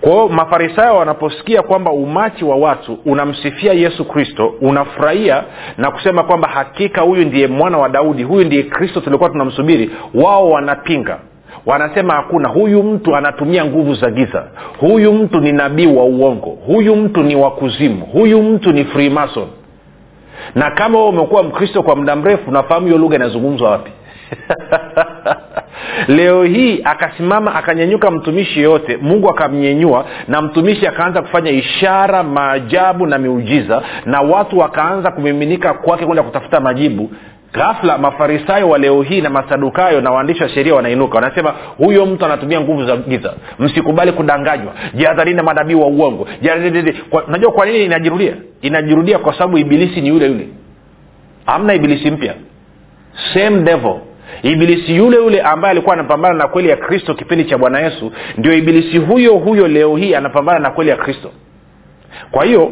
Kwa 0.02 0.30
mafarisayo 0.30 0.96
wanaposikia 0.96 1.62
kwamba 1.62 1.92
umati 1.92 2.46
wa 2.46 2.56
watu 2.56 2.98
unamsifia 3.06 3.74
yesu 3.74 4.06
kristo 4.06 4.54
unafurahia 4.62 5.44
na 5.78 5.92
kusema 5.92 6.24
kwamba 6.24 6.48
hakika 6.48 7.02
huyu 7.02 7.26
ndiye 7.26 7.48
mwana 7.48 7.78
wa 7.78 7.90
daudi 7.90 8.24
huyu 8.24 8.44
ndiye 8.46 8.64
kristo 8.64 9.02
tulikuwa 9.02 9.30
tunamsubiri 9.30 9.90
wao 10.14 10.50
wanapinga. 10.50 11.20
Wanasema 11.66 12.14
hakuna 12.14 12.50
huyu 12.50 12.84
mtu 12.84 13.16
anatumia 13.16 13.66
nguvu 13.66 13.94
za 13.96 14.12
giza. 14.12 14.44
Huyu 14.80 15.14
mtu 15.14 15.40
ni 15.40 15.52
nabii 15.52 15.88
wa 15.88 16.04
uongo. 16.04 16.50
Huyu 16.66 16.96
mtu 16.96 17.24
ni 17.24 17.36
wakuzimu 17.36 18.06
huyu 18.06 18.44
mtu 18.44 18.72
ni 18.72 18.84
freemason 18.86 19.48
na 20.56 20.72
kama 20.72 20.98
wewe 20.98 21.10
umekuwa 21.10 21.44
mkristo 21.44 21.84
kwa 21.84 21.96
muda 21.96 22.16
mrefu 22.16 22.52
nafahamu 22.52 22.86
hiyo 22.86 22.98
lugha 22.98 23.16
inazungumzwa 23.16 23.72
wapi? 23.72 23.92
Leo 26.08 26.44
hii 26.44 26.82
akasimama 26.84 27.56
akanyanyuka 27.56 28.12
mtumishi 28.12 28.62
yoyote 28.62 28.98
mungu 28.98 29.30
akamnyenyua 29.30 30.06
na 30.28 30.42
mtumishi 30.42 30.88
akaanza 30.88 31.22
kufanya 31.22 31.52
ishara 31.52 32.24
maajabu 32.24 33.06
na 33.06 33.18
miujiza 33.18 33.82
na 34.06 34.22
watu 34.22 34.58
wakaanza 34.60 35.12
kumiminika 35.12 35.74
kwake 35.74 36.06
kwenda 36.06 36.24
kutafuta 36.24 36.60
majibu 36.60 37.10
ghafla 37.56 37.98
mafarisayo 37.98 38.70
wa 38.70 38.78
leo 38.78 39.02
hii 39.02 39.22
na 39.22 39.30
masadukayo 39.30 40.02
na 40.02 40.12
waandishi 40.12 40.44
wa 40.44 40.50
sheria 40.50 40.76
wanainuka. 40.76 41.16
Wanasema 41.16 41.54
huyo 41.78 42.06
mtu 42.06 42.26
anatumia 42.26 42.62
nguvu 42.62 42.86
za 42.86 42.98
giza. 42.98 43.34
Msikubali 43.60 44.12
kudanganywa. 44.12 44.74
Jihadharini 44.94 45.38
na 45.38 45.44
manabii 45.44 45.74
wa 45.76 45.88
uongo. 45.88 46.28
Unajua 47.28 47.52
kwa 47.52 47.66
nini 47.66 47.84
inajirudia? 47.86 48.34
Inajirudia 48.62 49.20
kwa 49.20 49.34
sababu 49.34 49.58
ibilisi 49.58 50.02
ni 50.02 50.10
yule 50.10 50.26
yule. 50.28 50.48
Amna 51.46 51.74
ibilisi 51.74 52.12
mpya. 52.12 52.34
Same 53.34 53.62
devil. 53.62 53.96
Ibilisi 54.44 54.96
yule 54.96 55.18
yule 55.18 55.42
ambaye 55.42 55.72
alikuwa 55.72 55.94
anapambana 55.94 56.36
na 56.36 56.48
kweli 56.48 56.70
ya 56.70 56.78
kristo 56.78 57.14
kipindi 57.14 57.46
cha 57.46 57.58
bwana 57.58 57.80
yesu 57.80 58.12
ndio 58.38 58.54
ibilisi 58.54 58.98
huyo 58.98 59.34
huyo 59.34 59.68
leo 59.68 59.96
hii 59.96 60.16
anapambana 60.16 60.60
na 60.60 60.70
kweli 60.72 60.90
ya 60.90 60.96
kristo. 60.98 61.32
Kwa 62.32 62.46
hiyo 62.46 62.72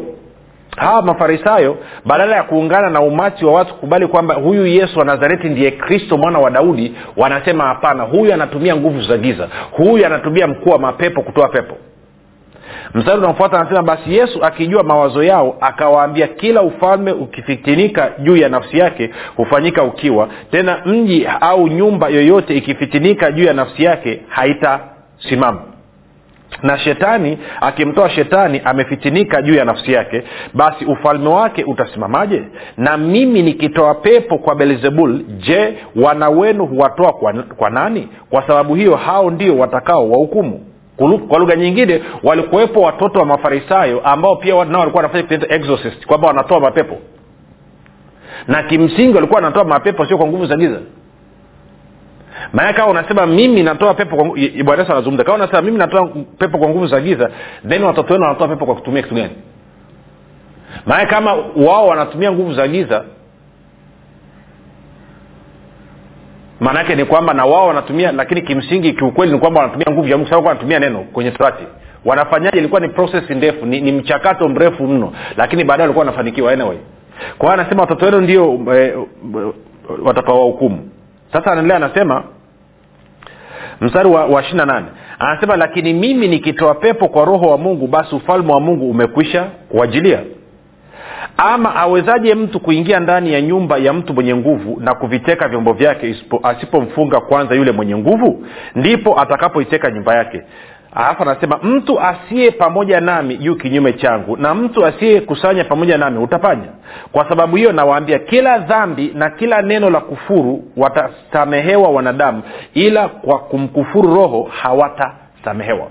hawa 0.76 1.02
mafarisayo 1.02 1.76
badala 2.06 2.36
ya 2.36 2.42
kuungana 2.42 2.90
na 2.90 3.00
umati 3.00 3.44
wa 3.44 3.52
watu 3.52 3.74
kubali 3.74 4.06
kwamba 4.06 4.34
huyu 4.34 4.66
yesu 4.66 4.98
wa 4.98 5.04
nazareti 5.04 5.48
ndiye 5.48 5.70
kristo 5.70 6.16
mwana 6.18 6.38
wa 6.38 6.50
daudi 6.50 6.94
wanasema 7.16 7.64
hapana 7.64 8.02
huyu 8.02 8.34
anatumia 8.34 8.76
nguvu 8.76 9.02
za 9.02 9.18
giza. 9.18 9.48
Huyu 9.70 10.06
anatumia 10.06 10.46
mkuu 10.46 10.70
wa 10.70 10.78
mapepo 10.78 11.22
kutoa 11.22 11.48
pepo. 11.48 11.76
Mstari 12.94 13.18
unaofuata 13.18 13.60
anasema 13.60 13.82
basi 13.82 14.14
yesu 14.16 14.44
akijua 14.44 14.82
mawazo 14.82 15.22
yao 15.22 15.56
akawaambia 15.60 16.26
kila 16.28 16.62
ufalme 16.62 17.12
ukifitinika 17.12 18.12
juu 18.18 18.36
ya 18.36 18.48
nafsi 18.48 18.78
yake 18.78 19.10
hufanyika 19.36 19.82
ukiwa. 19.82 20.28
Tena 20.50 20.82
mji 20.86 21.26
au 21.40 21.68
nyumba 21.68 22.08
yoyote 22.08 22.56
ikifitinika 22.56 23.32
juu 23.32 23.44
ya 23.44 23.52
nafsi 23.54 23.84
yake 23.84 24.22
haitasimama 24.28 25.60
na 26.62 26.78
shetani 26.78 27.38
akimtoa 27.60 28.10
shetani 28.10 28.60
amefitinika 28.64 29.42
juu 29.42 29.54
ya 29.54 29.64
nafsi 29.64 29.92
yake 29.92 30.22
basi 30.54 30.84
ufalme 30.84 31.28
wake 31.28 31.64
utasimamaje? 31.64 32.42
Na 32.76 32.96
mimi 32.96 33.42
nikitoa 33.42 33.94
pepo 33.94 34.38
kwa 34.38 34.54
belzebul 34.54 35.24
je 35.38 35.74
wana 35.96 36.28
wenu 36.28 36.66
huwatoa 36.66 37.12
kwa, 37.12 37.32
kwa 37.32 37.70
nani? 37.70 38.08
Kwa 38.30 38.46
sababu 38.46 38.74
hiyo 38.74 38.96
hao 38.96 39.30
ndio 39.30 39.58
watakao 39.58 40.10
wahukumu. 40.10 40.60
Kwa 41.28 41.38
lugha 41.38 41.56
nyingine 41.56 42.02
walikuwepo 42.22 42.80
watoto 42.80 43.18
wa 43.18 43.26
mafarisayo 43.26 44.00
ambao 44.00 44.36
pia 44.36 44.64
nao 44.64 44.80
walikuwa 44.80 45.02
wanafanya 45.02 45.46
exorcist 45.54 46.06
kwamba 46.06 46.26
wanatoa 46.28 46.60
mapepo. 46.60 46.98
Na 48.48 48.62
kimsingi 48.62 49.14
walikuwa 49.14 49.40
wanatoa 49.40 49.64
mapepo 49.64 50.06
sio 50.06 50.18
kwa 50.18 50.26
nguvu 50.26 50.46
za 50.46 50.56
giza 50.56 50.78
maana 52.52 52.72
kama 52.72 52.90
unasema 52.90 53.26
mimi 53.26 53.62
natoa 53.62 53.94
pepo 53.94 54.36
bwana 54.64 54.82
anazungumza. 54.88 55.24
Kama 55.24 55.36
unasema 55.36 55.62
mimi 55.62 55.78
natoa 55.78 56.08
pepo 56.38 56.58
kwa 56.58 56.68
nguvu 56.68 56.86
za 56.86 57.00
giza 57.00 57.30
then 57.68 57.82
watoto 57.82 58.12
wenu 58.12 58.24
wanatoa 58.24 58.48
pepo 58.48 58.66
kwa 58.66 58.74
kutumia 58.74 59.02
kitu 59.02 59.14
gani? 59.14 59.32
Maana 60.86 61.06
kama 61.06 61.34
wao 61.56 61.86
wanatumia 61.86 62.32
nguvu 62.32 62.54
za 62.54 62.68
giza 62.68 63.04
maanaake 66.60 66.94
ni 66.94 67.04
kwamba 67.04 67.34
na 67.34 67.44
wao 67.44 67.66
wanatumia 67.66 68.12
lakini 68.12 68.42
kimsingi 68.42 68.92
kiukweli 68.92 69.32
ni 69.32 69.38
kwamba 69.38 69.60
wanatumia 69.60 69.86
nguvu 69.90 70.08
ya 70.08 70.16
mungu 70.16 70.30
sababu 70.30 70.48
wanatumia 70.48 70.78
neno 70.78 70.98
kwenye 70.98 71.30
torati. 71.30 71.64
Wanafanyaje? 72.04 72.58
Ilikuwa 72.58 72.80
ni 72.80 72.88
proses 72.88 73.30
ndefu 73.30 73.66
ni, 73.66 73.80
ni 73.80 73.92
mchakato 73.92 74.48
mrefu 74.48 74.86
mno 74.86 75.12
lakini 75.36 75.64
baadaye 75.64 75.82
walikuwa 75.86 76.04
wanafanikiwa 76.06 76.52
anyway. 76.52 76.78
Kwa 77.38 77.48
hiyo 77.48 77.60
anasema 77.60 77.80
watoto 77.82 78.04
wenu 78.04 78.20
ndio 78.20 78.60
e, 78.76 78.94
watakawahukumu 80.04 80.88
sasa 81.32 81.52
anaendelea 81.52 81.76
anasema 81.76 82.24
mstari 83.84 84.08
wa, 84.08 84.24
wa 84.26 84.40
ishiri 84.42 84.56
na 84.58 84.64
nane. 84.66 84.86
Anasema 85.18 85.56
lakini 85.56 85.92
mimi 85.92 86.28
nikitoa 86.28 86.74
pepo 86.74 87.08
kwa 87.08 87.24
roho 87.24 87.46
wa 87.50 87.58
mungu 87.58 87.86
basi 87.86 88.14
ufalme 88.14 88.52
wa 88.52 88.60
mungu 88.60 88.90
umekwisha 88.90 89.42
kuajilia 89.68 90.18
ama 91.36 91.74
awezaje 91.76 92.34
mtu 92.34 92.60
kuingia 92.60 93.00
ndani 93.00 93.32
ya 93.32 93.40
nyumba 93.40 93.76
ya 93.78 93.92
mtu 93.92 94.14
mwenye 94.14 94.36
nguvu 94.36 94.80
na 94.80 94.94
kuviteka 94.94 95.48
vyombo 95.48 95.72
vyake 95.72 96.16
asipomfunga 96.42 97.20
kwanza 97.20 97.54
yule 97.54 97.72
mwenye 97.72 97.96
nguvu? 97.96 98.46
Ndipo 98.74 99.20
atakapoiteka 99.20 99.90
nyumba 99.90 100.14
yake 100.16 100.42
alafu 100.94 101.22
anasema 101.22 101.58
mtu 101.62 102.00
asiye 102.00 102.50
pamoja 102.50 103.00
nami 103.00 103.38
yu 103.40 103.56
kinyume 103.56 103.92
changu 103.92 104.36
na 104.36 104.54
mtu 104.54 104.86
asiyekusanya 104.86 105.64
pamoja 105.64 105.98
nami 105.98 106.18
utafanya. 106.18 106.68
Kwa 107.12 107.28
sababu 107.28 107.56
hiyo 107.56 107.72
nawaambia 107.72 108.18
kila 108.18 108.58
dhambi 108.58 109.12
na 109.14 109.30
kila 109.30 109.62
neno 109.62 109.90
la 109.90 110.00
kufuru 110.00 110.64
watasamehewa 110.76 111.88
wanadamu 111.88 112.42
ila 112.74 113.08
kwa 113.08 113.38
kumkufuru 113.38 114.14
roho 114.14 114.48
hawatasamehewa. 114.62 115.86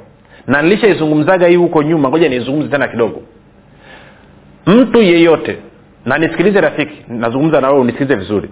Na 0.47 0.61
nilishaizungumzaga 0.61 1.47
hii 1.47 1.55
huko 1.55 1.83
nyuma 1.83 2.09
ngoja 2.09 2.29
niizungumze 2.29 2.69
tena 2.69 2.87
kidogo. 2.87 3.21
Mtu 4.67 5.01
yeyote 5.01 5.57
na 6.05 6.17
nisikilize 6.17 6.61
rafiki 6.61 7.05
nazungumza 7.07 7.61
na 7.61 7.67
wewe 7.67 7.79
unisikilize 7.79 8.15
vizuri 8.15 8.49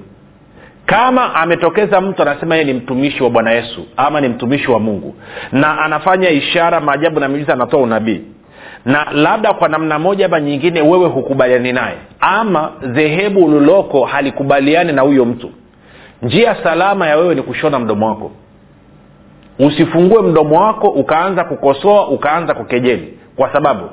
kama 0.91 1.35
ametokeza 1.35 2.01
mtu 2.01 2.21
anasema 2.21 2.55
yeye 2.55 2.65
ni 2.65 2.73
mtumishi 2.73 3.23
wa 3.23 3.29
bwana 3.29 3.51
yesu 3.51 3.85
ama 3.97 4.21
ni 4.21 4.27
mtumishi 4.29 4.71
wa 4.71 4.79
mungu 4.79 5.15
na 5.51 5.79
anafanya 5.81 6.29
ishara 6.29 6.79
maajabu 6.79 7.19
na 7.19 7.27
miujiza 7.27 7.53
anatoa 7.53 7.81
unabii 7.81 8.21
na 8.85 9.07
labda 9.11 9.53
kwa 9.53 9.69
namna 9.69 9.99
moja 9.99 10.25
ama 10.25 10.39
nyingine 10.39 10.81
wewe 10.81 11.07
hukubaliani 11.07 11.73
naye 11.73 11.97
ama 12.19 12.71
dhehebu 12.81 13.45
uliloko 13.45 14.05
halikubaliani 14.05 14.93
na 14.93 15.01
huyo 15.01 15.25
mtu 15.25 15.49
njia 16.21 16.55
salama 16.63 17.07
ya 17.07 17.17
wewe 17.17 17.35
ni 17.35 17.41
kushona 17.41 17.79
mdomo 17.79 18.07
wako. 18.07 18.31
Usifungue 19.59 20.21
mdomo 20.21 20.61
wako 20.61 20.87
ukaanza 20.87 21.43
kukosoa 21.43 22.07
ukaanza 22.07 22.53
kukejeli. 22.53 23.17
Kwa 23.35 23.53
sababu 23.53 23.89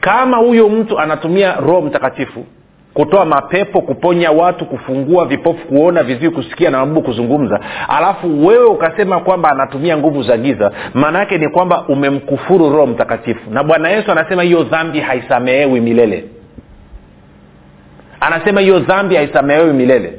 kama 0.00 0.36
huyo 0.36 0.68
mtu 0.68 0.98
anatumia 0.98 1.52
roho 1.52 1.80
mtakatifu 1.80 2.46
kutoa 2.98 3.24
mapepo 3.24 3.80
kuponya 3.82 4.30
watu 4.30 4.66
kufungua 4.66 5.24
vipofu 5.26 5.66
kuona 5.66 6.02
vizui 6.02 6.30
kusikia 6.30 6.70
na 6.70 6.78
mabubu 6.78 7.02
kuzungumza. 7.02 7.60
Alafu 7.88 8.46
wewe 8.46 8.64
ukasema 8.64 9.20
kwamba 9.20 9.50
anatumia 9.50 9.96
nguvu 9.98 10.22
za 10.22 10.36
giza 10.36 10.72
maana 10.94 11.18
yake 11.18 11.38
ni 11.38 11.48
kwamba 11.48 11.84
umemkufuru 11.88 12.70
roho 12.70 12.86
mtakatifu. 12.86 13.50
Na 13.50 13.62
bwana 13.64 13.88
yesu 13.88 14.12
anasema 14.12 14.42
hiyo 14.42 14.62
dhambi 14.62 15.00
haisamehewi 15.00 15.80
milele. 15.80 16.24
Anasema 18.20 18.60
hiyo 18.60 18.78
dhambi 18.78 19.16
haisamehewi 19.16 19.72
milele. 19.72 20.12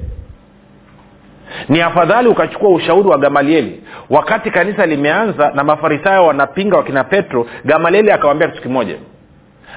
Ni 1.69 1.81
afadhali 1.81 2.27
ukachukua 2.27 2.69
ushauri 2.69 3.09
wa 3.09 3.17
gamalieli 3.17 3.83
wakati 4.09 4.51
kanisa 4.51 4.85
limeanza 4.85 5.51
na 5.55 5.63
mafarisayo 5.63 6.25
wanapinga 6.25 6.77
wakina 6.77 7.03
petro 7.03 7.45
gamalieli 7.65 8.11
akawambia 8.11 8.47
kitu 8.47 8.61
kimoja. 8.61 8.95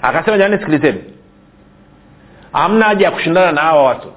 Akasema 0.03 0.39
jamani 0.39 0.59
sikilizeni 0.61 1.01
hamna 2.53 2.85
haja 2.85 3.05
ya 3.05 3.11
kushindana 3.11 3.53
na 3.53 3.61
hawa 3.61 3.83
watu. 3.83 4.09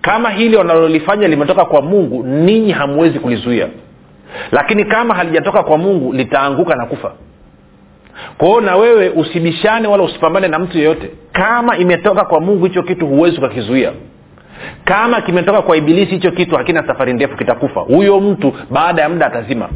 Kama 0.00 0.30
hili 0.30 0.56
wanalolifanya 0.56 1.28
limetoka 1.28 1.64
kwa 1.64 1.82
mungu 1.82 2.22
ninyi 2.24 2.72
hamwezi 2.72 3.18
kulizuia. 3.18 3.68
Lakini 4.52 4.84
kama 4.84 5.14
halijatoka 5.14 5.62
kwa 5.62 5.78
mungu 5.78 6.12
litaanguka 6.12 6.74
na 6.76 6.86
kufa. 6.86 7.12
Kwao 8.38 8.60
na 8.60 8.76
wewe 8.76 9.08
usibishane 9.08 9.88
wala 9.88 10.02
usipambane 10.02 10.48
na 10.48 10.58
mtu 10.58 10.78
yeyote. 10.78 11.10
Kama 11.32 11.76
imetoka 11.76 12.24
kwa 12.24 12.40
mungu 12.40 12.64
hicho 12.64 12.82
kitu 12.82 13.06
huwezi 13.06 13.38
ukakizuia 13.38 13.92
kama 14.84 15.20
kimetoka 15.20 15.62
kwa 15.62 15.76
ibilisi 15.76 16.10
hicho 16.10 16.30
kitu 16.30 16.56
hakina 16.56 16.86
safari 16.86 17.12
ndefu 17.12 17.36
kitakufa. 17.36 17.80
Huyo 17.80 18.20
mtu 18.20 18.52
baada 18.70 19.02
ya 19.02 19.08
muda 19.08 19.26
atazima 19.26 19.68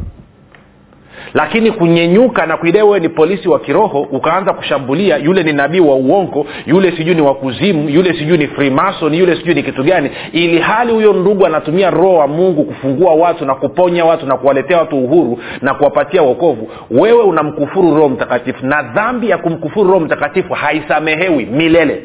lakini 1.33 1.71
kunyenyuka 1.71 2.45
na 2.45 2.57
kuidai 2.57 2.83
wewe 2.83 2.99
ni 2.99 3.09
polisi 3.09 3.49
wa 3.49 3.59
kiroho 3.59 4.01
ukaanza 4.01 4.53
kushambulia 4.53 5.17
yule 5.17 5.43
ni 5.43 5.53
nabii 5.53 5.79
wa 5.79 5.95
uongo 5.95 6.45
yule 6.65 6.91
sijui 6.91 7.15
ni 7.15 7.21
wakuzimu 7.21 7.89
yule 7.89 8.13
sijui 8.13 8.37
ni 8.37 8.47
frimason 8.47 9.13
yule 9.13 9.35
sijui 9.35 9.53
ni 9.55 9.63
kitu 9.63 9.83
gani 9.83 10.09
ili 10.31 10.59
hali 10.59 10.93
huyo 10.93 11.13
ndugu 11.13 11.45
anatumia 11.45 11.89
roho 11.89 12.13
wa 12.15 12.27
mungu 12.27 12.63
kufungua 12.63 13.13
watu 13.13 13.45
na 13.45 13.55
kuponya 13.55 14.05
watu 14.05 14.25
na 14.25 14.37
kuwaletea 14.37 14.77
watu 14.77 14.97
uhuru 14.99 15.39
na 15.61 15.73
kuwapatia 15.73 16.21
wokovu. 16.21 16.69
Wewe 16.91 17.23
unamkufuru 17.23 17.95
roho 17.95 18.09
mtakatifu 18.09 18.65
na 18.65 18.83
dhambi 18.83 19.29
ya 19.29 19.37
kumkufuru 19.37 19.87
roho 19.91 19.99
mtakatifu 20.05 20.53
haisamehewi 20.53 21.45
milele 21.45 22.03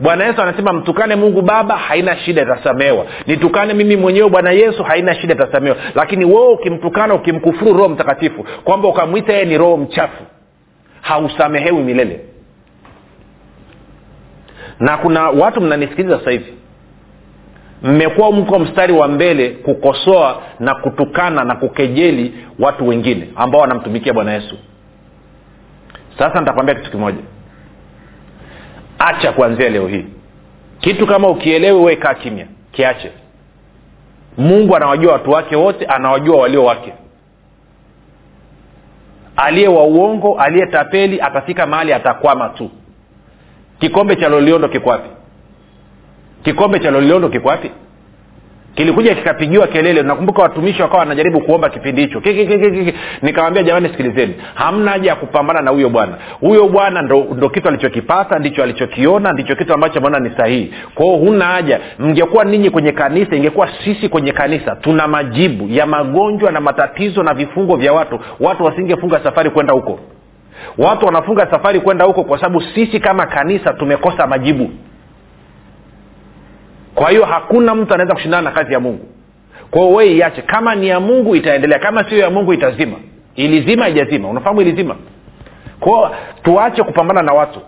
bwana 0.00 0.24
yesu 0.26 0.42
anasema 0.42 0.72
mtukane 0.72 1.16
mungu 1.16 1.42
baba 1.42 1.76
haina 1.76 2.16
shida 2.16 2.42
itasamehewa 2.42 3.06
nitukane 3.26 3.74
mimi 3.74 3.96
mwenyewe 3.96 4.28
bwana 4.28 4.50
yesu 4.50 4.82
haina 4.84 5.14
shida 5.14 5.34
itasamewa. 5.34 5.76
Lakini 5.94 6.24
wewe 6.24 6.48
ukimtukana 6.52 7.14
ukimkufuru 7.14 7.72
roho 7.72 7.88
mtakatifu 7.88 8.44
kwamba 8.64 8.88
ukamwita 8.88 9.32
yeye 9.32 9.44
ni 9.44 9.58
roho 9.58 9.76
mchafu 9.76 10.22
hausamehewi 11.00 11.82
milele. 11.82 12.20
Na 14.80 14.96
kuna 14.96 15.30
watu 15.30 15.60
mnanisikiliza 15.60 16.18
sasa 16.18 16.30
hivi. 16.30 16.52
Mmekuwa 17.82 18.32
mko 18.32 18.58
mstari 18.58 18.92
wa 18.92 19.08
mbele 19.08 19.50
kukosoa 19.50 20.42
na 20.60 20.74
kutukana 20.74 21.44
na 21.44 21.56
kukejeli 21.56 22.34
watu 22.58 22.88
wengine 22.88 23.28
ambao 23.36 23.60
wanamtumikia 23.60 24.12
bwana 24.12 24.32
yesu. 24.34 24.58
Sasa 26.18 26.40
nitakwambia 26.40 26.74
kitu 26.74 26.90
kimoja 26.90 27.18
acha 28.98 29.32
kuanzia 29.32 29.68
leo 29.68 29.86
hii. 29.88 30.04
Kitu 30.80 31.06
kama 31.06 31.28
ukielewi 31.28 31.80
we 31.84 31.96
kaa 31.96 32.14
kimya. 32.14 32.46
Kiache. 32.72 33.12
Mungu 34.38 34.76
anawajua 34.76 35.12
watu 35.12 35.30
wake 35.30 35.56
wote 35.56 35.86
anawajua 35.86 36.36
walio 36.36 36.64
wake. 36.64 36.92
Aliye 39.36 39.68
wa 39.68 39.84
uongo 39.84 40.40
aliye 40.40 40.66
tapeli 40.66 41.20
atafika 41.20 41.66
mahali 41.66 41.92
atakwama 41.92 42.48
tu. 42.48 42.70
Kikombe 43.80 44.16
cha 44.16 44.28
loliondo 44.28 44.68
kikwapi 44.68 45.08
kikombe 46.42 46.78
cha 46.78 46.90
loliondo 46.90 47.28
kikwapi 47.28 47.70
kilikuja 48.78 49.14
kikapigiwa 49.14 49.66
kelele. 49.66 50.02
Nakumbuka 50.02 50.42
watumishi 50.42 50.82
wakawa 50.82 50.98
wanajaribu 51.00 51.40
kuomba 51.40 51.68
kipindi 51.68 52.00
hicho. 52.02 52.22
Nikawambia 53.22 53.62
jamani 53.62 53.88
sikilizeni. 53.88 54.34
Hamna 54.54 54.90
haja 54.90 55.10
ya 55.10 55.16
kupambana 55.16 55.60
na 55.62 55.70
huyo 55.70 55.88
bwana. 55.88 56.12
Huyo 56.40 56.68
bwana 56.68 57.02
ndo, 57.02 57.26
ndo 57.36 57.48
kitu 57.48 57.68
alichokipata 57.68 58.38
ndicho 58.38 58.62
alichokiona 58.62 59.32
ndicho 59.32 59.56
kitu 59.56 59.74
ambacho 59.74 59.98
ameona 59.98 60.18
ni 60.18 60.30
sahihi. 60.36 60.74
Kwao 60.94 61.16
huna 61.16 61.44
haja. 61.44 61.80
Mngekuwa 61.98 62.44
ninyi 62.44 62.70
kwenye 62.70 62.92
kanisa 62.92 63.36
ingekuwa 63.36 63.68
sisi 63.84 64.08
kwenye 64.08 64.32
kanisa 64.32 64.76
tuna 64.76 65.08
majibu 65.08 65.68
ya 65.68 65.86
magonjwa 65.86 66.52
na 66.52 66.60
matatizo 66.60 67.22
na 67.22 67.34
vifungo 67.34 67.76
vya 67.76 67.92
watu. 67.92 68.20
Watu 68.40 68.64
wasingefunga 68.64 69.20
safari 69.24 69.50
kwenda 69.50 69.72
huko. 69.72 70.00
Watu 70.78 71.06
wanafunga 71.06 71.50
safari 71.50 71.80
kwenda 71.80 72.04
huko 72.04 72.24
kwa 72.24 72.38
sababu 72.38 72.60
sisi 72.74 73.00
kama 73.00 73.26
kanisa 73.26 73.72
tumekosa 73.72 74.26
majibu 74.26 74.70
kwa 76.98 77.10
hiyo 77.10 77.24
hakuna 77.24 77.74
mtu 77.74 77.94
anaweza 77.94 78.14
kushindana 78.14 78.42
na 78.42 78.50
kazi 78.50 78.72
ya 78.72 78.80
mungu. 78.80 79.06
Kwa 79.70 79.82
hiyo 79.82 79.94
wee 79.94 80.16
iache. 80.16 80.42
Kama 80.42 80.74
ni 80.74 80.88
ya 80.88 81.00
mungu 81.00 81.36
itaendelea. 81.36 81.78
Kama 81.78 82.04
sio 82.08 82.18
ya 82.18 82.30
mungu 82.30 82.52
itazima. 82.52 82.96
Ilizima 83.34 83.88
ijazima 83.88 84.28
unafahamu 84.28 84.60
ilizima? 84.60 84.96
Kwao 85.80 86.14
tuache 86.42 86.82
kupambana 86.82 87.22
na 87.22 87.32
watu. 87.32 87.60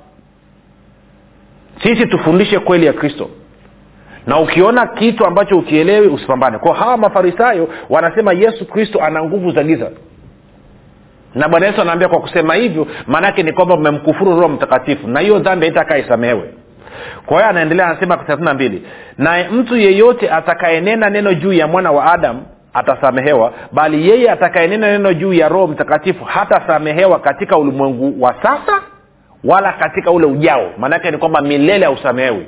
Sisi 1.82 2.06
tufundishe 2.06 2.58
kweli 2.58 2.86
ya 2.86 2.92
kristo. 2.92 3.30
Na 4.26 4.38
ukiona 4.40 4.86
kitu 4.86 5.26
ambacho 5.26 5.56
ukielewi 5.58 6.06
usipambane. 6.08 6.58
Kwao 6.58 6.74
hawa 6.74 6.96
mafarisayo 6.96 7.68
wanasema 7.90 8.32
yesu 8.32 8.66
kristo 8.66 9.00
ana 9.04 9.24
nguvu 9.24 9.50
za 9.50 9.62
giza. 9.64 9.90
Na 11.34 11.48
bwana 11.48 11.66
yesu 11.66 11.80
anaambia 11.80 12.08
kwa 12.08 12.20
kusema 12.20 12.54
hivyo 12.54 12.86
maanaake 13.06 13.42
ni 13.42 13.52
kwamba 13.52 13.76
mmemkufuru 13.76 14.30
roho 14.36 14.48
mtakatifu. 14.48 15.08
Na 15.08 15.20
hiyo 15.20 15.38
dhambi 15.38 15.66
haitakaa 15.66 15.96
isamehewe 15.98 16.54
kwa 17.26 17.36
hiyo 17.36 17.48
anaendelea 17.50 17.86
anasema 17.86 18.16
thelathini 18.16 18.44
na 18.44 18.54
mbili 18.54 18.86
naye 19.18 19.48
mtu 19.48 19.76
yeyote 19.76 20.30
atakayenena 20.30 21.10
neno 21.10 21.34
juu 21.34 21.52
ya 21.52 21.66
mwana 21.66 21.92
wa 21.92 22.12
adamu 22.12 22.42
atasamehewa 22.74 23.52
bali 23.72 24.08
yeye 24.10 24.30
atakayenena 24.30 24.86
neno 24.92 25.12
juu 25.14 25.32
ya 25.32 25.48
roho 25.48 25.66
mtakatifu 25.66 26.24
hatasamehewa 26.24 27.18
katika 27.18 27.58
ulimwengu 27.58 28.22
wa 28.22 28.34
sasa 28.42 28.82
wala 29.44 29.72
katika 29.72 30.10
ule 30.10 30.26
ujao. 30.26 30.70
Maanaake 30.78 31.10
ni 31.10 31.18
kwamba 31.18 31.40
milele 31.40 31.84
hausamehewi. 31.84 32.46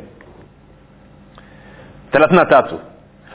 thelathini 2.12 2.38
na 2.38 2.44
tatu 2.46 2.78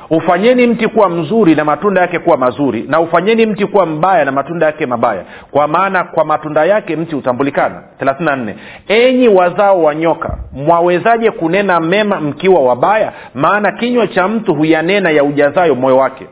ufanyeni 0.09 0.67
mti 0.67 0.87
kuwa 0.87 1.09
mzuri 1.09 1.55
na 1.55 1.65
matunda 1.65 2.01
yake 2.01 2.19
kuwa 2.19 2.37
mazuri 2.37 2.85
na 2.89 2.99
ufanyeni 2.99 3.45
mti 3.45 3.65
kuwa 3.65 3.85
mbaya 3.85 4.25
na 4.25 4.31
matunda 4.31 4.65
yake 4.65 4.85
mabaya. 4.85 5.23
Kwa 5.51 5.67
maana 5.67 6.03
kwa 6.03 6.25
matunda 6.25 6.65
yake 6.65 6.95
mti 6.95 7.15
hutambulikana. 7.15 7.81
34 8.01 8.53
enyi 8.87 9.27
wazao 9.27 9.83
wa 9.83 9.95
nyoka 9.95 10.37
mwawezaje 10.53 11.31
kunena 11.31 11.79
mema 11.79 12.21
mkiwa 12.21 12.61
wabaya? 12.61 13.13
Maana 13.35 13.71
kinywa 13.71 14.07
cha 14.07 14.27
mtu 14.27 14.55
huyanena 14.55 15.09
ya 15.09 15.23
ujazayo 15.23 15.75
moyo 15.75 15.97
wake. 15.97 16.27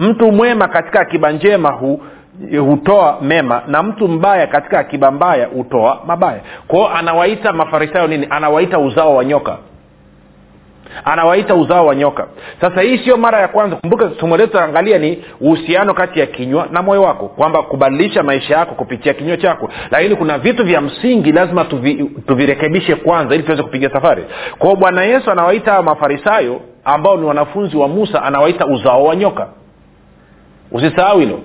Mtu 0.00 0.32
mwema 0.32 0.68
katika 0.68 1.00
akiba 1.00 1.32
njema 1.32 1.70
hu 1.70 2.00
hutoa 2.60 3.18
mema 3.22 3.62
na 3.66 3.82
mtu 3.82 4.08
mbaya 4.08 4.46
katika 4.46 4.78
akiba 4.78 5.10
mbaya 5.10 5.46
hutoa 5.46 6.00
mabaya. 6.06 6.40
Kwao 6.68 6.88
anawaita 6.88 7.52
mafarisayo 7.52 8.06
nini? 8.06 8.26
Anawaita 8.30 8.78
uzao 8.78 9.16
wa 9.16 9.24
nyoka 9.24 9.56
anawaita 11.04 11.54
uzao 11.54 11.86
wa 11.86 11.94
nyoka. 11.94 12.26
Sasa 12.60 12.80
hii 12.82 12.98
sio 12.98 13.16
mara 13.16 13.40
ya 13.40 13.48
kwanza. 13.48 13.76
Kumbuka 13.76 14.10
somo 14.20 14.36
letu 14.36 14.58
angalia 14.60 14.98
ni 14.98 15.24
uhusiano 15.40 15.94
kati 15.94 16.20
ya 16.20 16.26
kinywa 16.26 16.66
na 16.70 16.82
moyo 16.82 17.02
wako 17.02 17.28
kwamba 17.28 17.62
kubadilisha 17.62 18.22
maisha 18.22 18.56
yako 18.56 18.74
kupitia 18.74 19.14
kinywa 19.14 19.36
chako. 19.36 19.68
Lakini 19.90 20.16
kuna 20.16 20.38
vitu 20.38 20.64
vya 20.64 20.80
msingi 20.80 21.32
lazima 21.32 21.64
tuvi, 21.64 22.10
tuvirekebishe 22.26 22.94
kwanza 22.94 23.34
ili 23.34 23.44
tuweze 23.44 23.62
kupiga 23.62 23.90
safari. 23.90 24.24
Kwao 24.58 24.76
bwana 24.76 25.04
yesu 25.04 25.30
anawaita 25.30 25.70
hawa 25.70 25.82
mafarisayo 25.82 26.60
ambao 26.84 27.16
ni 27.16 27.24
wanafunzi 27.26 27.76
wa 27.76 27.88
musa 27.88 28.22
anawaita 28.22 28.66
uzao 28.66 29.04
wa 29.04 29.16
nyoka. 29.16 29.48
Usisahau 30.72 31.18
hilo 31.20 31.40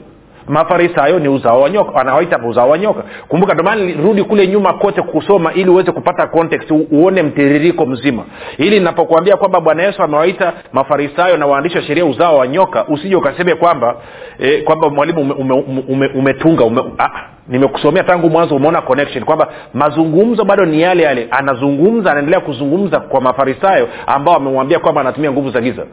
mafarisayo 0.49 1.19
ni 1.19 1.27
uzao 1.29 1.61
wa 1.61 1.69
nyoka 1.69 1.91
wanawaita 1.91 2.39
uzao 2.47 2.69
wa 2.69 2.77
nyoka. 2.77 3.03
Kumbuka 3.27 3.53
ndomana 3.53 3.93
rudi 4.03 4.23
kule 4.23 4.47
nyuma 4.47 4.73
kote 4.73 5.01
kusoma 5.01 5.53
ili 5.53 5.69
uweze 5.69 5.91
kupata 5.91 6.27
context 6.27 6.71
uone 6.91 7.23
mtiririko 7.23 7.85
mzima. 7.85 8.23
Ili 8.57 8.79
napokuambia 8.79 9.37
kwamba 9.37 9.61
bwana 9.61 9.83
yesu 9.83 10.03
amewaita 10.03 10.53
mafarisayo 10.73 11.37
na 11.37 11.45
waandishi 11.45 11.77
wa 11.77 11.83
sheria 11.83 12.05
uzao 12.05 12.37
wa 12.37 12.47
nyoka 12.47 12.85
usije 12.87 13.15
ukaseme 13.15 13.55
kwamba 13.55 13.95
eh, 14.39 14.63
kwamba 14.63 14.89
mwalimu 14.89 15.21
umetunga 15.21 16.63
ume, 16.65 16.81
ume, 16.81 16.89
ume, 16.89 16.99
ume, 16.99 17.09
nimekusomea 17.47 18.03
tangu 18.03 18.29
mwanzo 18.29 18.55
umeona 18.55 18.81
connection 18.81 19.23
kwamba 19.25 19.47
mazungumzo 19.73 20.45
bado 20.45 20.65
ni 20.65 20.81
yale 20.81 21.03
yale. 21.03 21.27
Anazungumza 21.31 22.11
anaendelea 22.11 22.39
kuzungumza 22.39 22.99
kwa 22.99 23.21
mafarisayo 23.21 23.87
ambao 24.07 24.35
amemwambia 24.35 24.79
kwamba 24.79 25.01
anatumia 25.01 25.31
nguvu 25.31 25.51
za 25.51 25.61
giza. 25.61 25.85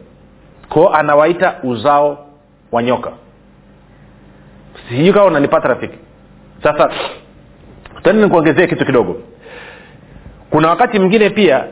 Kwao 0.69 0.93
anawaita 0.93 1.55
uzao 1.63 2.17
wa 2.71 2.83
nyoka 2.83 3.11
sijui 4.89 5.13
kawa 5.13 5.25
unanipata 5.27 5.67
rafiki. 5.67 5.97
Sasa 6.63 6.89
tani 8.03 8.23
nikuongezee 8.23 8.67
kitu 8.67 8.85
kidogo. 8.85 9.21
Kuna 10.49 10.69
wakati 10.69 10.99
mwingine 10.99 11.29
pia 11.29 11.63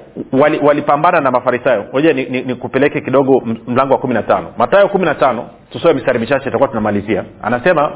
walipambana 0.61 1.17
wali 1.17 1.23
na 1.23 1.31
mafarisayo. 1.31 1.85
Moja 1.93 2.13
nikupeleke 2.13 2.95
ni, 2.95 3.01
ni 3.01 3.05
kidogo 3.05 3.41
mlango 3.67 3.93
wa 3.93 3.99
kumi 3.99 4.13
na 4.13 4.23
tano. 4.23 4.53
Matayo 4.57 4.87
kumi 4.87 5.05
na 5.05 5.15
tano 5.15 5.49
tusoe 5.71 5.93
mistari 5.93 6.19
michache 6.19 6.49
itakuwa 6.49 6.69
tunamalizia. 6.69 7.23
Anasema 7.43 7.91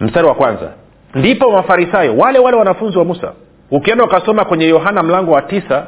mstari 0.00 0.26
wa 0.28 0.34
kwanza 0.34 0.72
ndipo 1.14 1.50
mafarisayo 1.50 2.16
wale 2.16 2.38
wale 2.38 2.56
wanafunzi 2.56 2.98
wa 2.98 3.04
musa 3.04 3.32
ukienda 3.70 4.04
ukasoma 4.04 4.44
kwenye 4.44 4.68
yohana 4.68 5.02
mlango 5.02 5.32
wa 5.32 5.42
tisa 5.42 5.86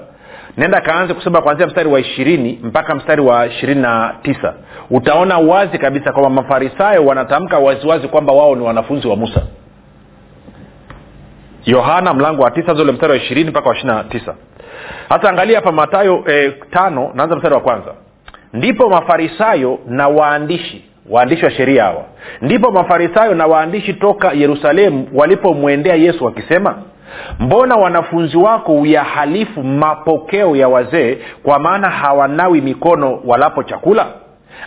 nenda 0.56 0.80
kaanze 0.80 1.14
kusoma 1.14 1.42
kuanzia 1.42 1.66
mstari 1.66 1.88
wa 1.88 2.00
ishirini 2.00 2.60
mpaka 2.62 2.94
mstari 2.94 3.22
wa 3.22 3.46
ishirini 3.46 3.80
na 3.82 4.14
tisa 4.22 4.54
utaona 4.90 5.38
wazi 5.38 5.78
kabisa 5.78 6.12
kwamba 6.12 6.30
mafarisayo 6.42 7.04
wanatamka 7.06 7.58
waziwazi 7.58 8.08
kwamba 8.08 8.32
wao 8.32 8.56
ni 8.56 8.62
wanafunzi 8.62 9.08
wa 9.08 9.16
musa. 9.16 9.42
Yohana 11.64 12.14
mlango 12.14 12.42
wa 12.42 12.50
tisa 12.50 12.74
zule 12.74 12.92
mstari 12.92 13.12
wa 13.12 13.18
ishirini 13.18 13.50
mpaka 13.50 13.68
wa 13.68 13.74
ishiri 13.76 13.92
na 13.92 14.04
tisa. 14.04 14.34
Hasa 15.08 15.28
angalia 15.30 15.56
hapa 15.58 15.72
matayo 15.72 16.24
e, 16.28 16.50
tano 16.70 17.10
naanza 17.14 17.36
mstari 17.36 17.54
wa 17.54 17.60
kwanza. 17.60 17.94
Ndipo 18.52 18.88
mafarisayo 18.88 19.78
na 19.86 20.08
waandishi 20.08 20.84
waandishi 21.10 21.44
wa 21.44 21.50
sheria 21.50 21.84
hawa. 21.84 22.04
Ndipo 22.42 22.70
mafarisayo 22.70 23.34
na 23.34 23.46
waandishi 23.46 23.94
toka 23.94 24.32
yerusalemu 24.32 25.08
walipomwendea 25.14 25.94
yesu 25.94 26.24
wakisema 26.24 26.78
mbona 27.40 27.74
wanafunzi 27.74 28.36
wako 28.36 28.72
uyahalifu 28.72 29.62
mapokeo 29.62 30.56
ya 30.56 30.68
wazee 30.68 31.18
kwa 31.42 31.58
maana 31.58 31.90
hawanawi 31.90 32.60
mikono 32.60 33.20
walapo 33.24 33.62
chakula 33.62 34.06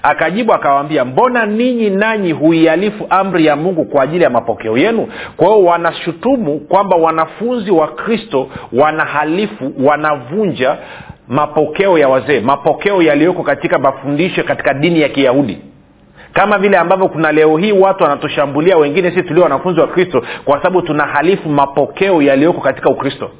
akajibu 0.04 0.54
akawaambia 0.54 1.06
mbona 1.06 1.46
ninyi 1.46 1.90
nanyi 1.90 2.32
huihalifu 2.32 3.08
amri 3.10 3.46
ya 3.46 3.56
mungu 3.56 3.86
kwa 3.86 4.04
ajili 4.04 4.24
ya 4.24 4.30
mapokeo 4.30 4.78
yenu? 4.78 5.08
Kwa 5.38 5.48
hiyo 5.48 5.66
wanashutumu 5.66 6.60
kwamba 6.60 6.98
wanafunzi 6.98 7.72
wa 7.72 7.88
kristo 7.88 8.48
wanahalifu 8.74 9.72
wanavunja 9.84 10.78
mapokeo 11.28 11.98
ya 11.98 12.10
wazee 12.10 12.40
mapokeo 12.40 13.02
yaliyoko 13.02 13.44
katika 13.44 13.80
mafundisho 13.80 14.44
katika 14.44 14.74
dini 14.74 15.02
ya 15.02 15.10
kiyahudi. 15.10 15.58
Kama 16.34 16.58
vile 16.58 16.78
ambavyo 16.78 17.08
kuna 17.08 17.32
leo 17.32 17.58
hii 17.58 17.72
watu 17.72 18.04
wanatushambulia 18.04 18.78
wengine 18.78 19.10
sisi 19.12 19.24
tulio 19.24 19.44
wanafunzi 19.44 19.80
wa 19.80 19.88
kristo 19.88 20.24
kwa 20.46 20.58
sababu 20.58 20.82
tunahalifu 20.82 21.50
mapokeo 21.50 22.22
yaliyoko 22.22 22.62
katika 22.62 22.90
ukristo 22.90 23.32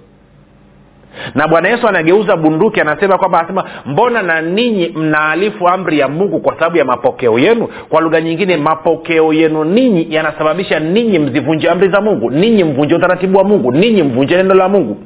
na 1.36 1.48
bwana 1.48 1.70
yesu 1.70 1.88
anageuza 1.88 2.36
bunduki 2.38 2.82
anasema 2.82 3.18
kwamba 3.18 3.40
anasema 3.40 3.64
mbona 3.86 4.22
na 4.22 4.42
ninyi 4.42 4.88
mnaalifu 4.96 5.68
amri 5.68 6.00
ya 6.00 6.08
mungu 6.08 6.40
kwa 6.40 6.54
sababu 6.54 6.78
ya 6.78 6.86
mapokeo 6.86 7.40
yenu? 7.40 7.68
Kwa 7.90 8.02
lugha 8.02 8.22
nyingine 8.22 8.58
mapokeo 8.58 9.34
yenu 9.34 9.64
ninyi 9.64 10.08
yanasababisha 10.10 10.80
ninyi 10.80 11.20
mzivunje 11.20 11.70
amri 11.70 11.90
za 11.90 12.02
mungu 12.02 12.32
ninyi 12.32 12.64
mvunje 12.64 12.96
utaratibu 12.96 13.38
wa 13.38 13.44
mungu 13.44 13.72
ninyi 13.72 14.04
mvunje 14.04 14.38
neno 14.38 14.54
la 14.54 14.70
mungu. 14.70 14.98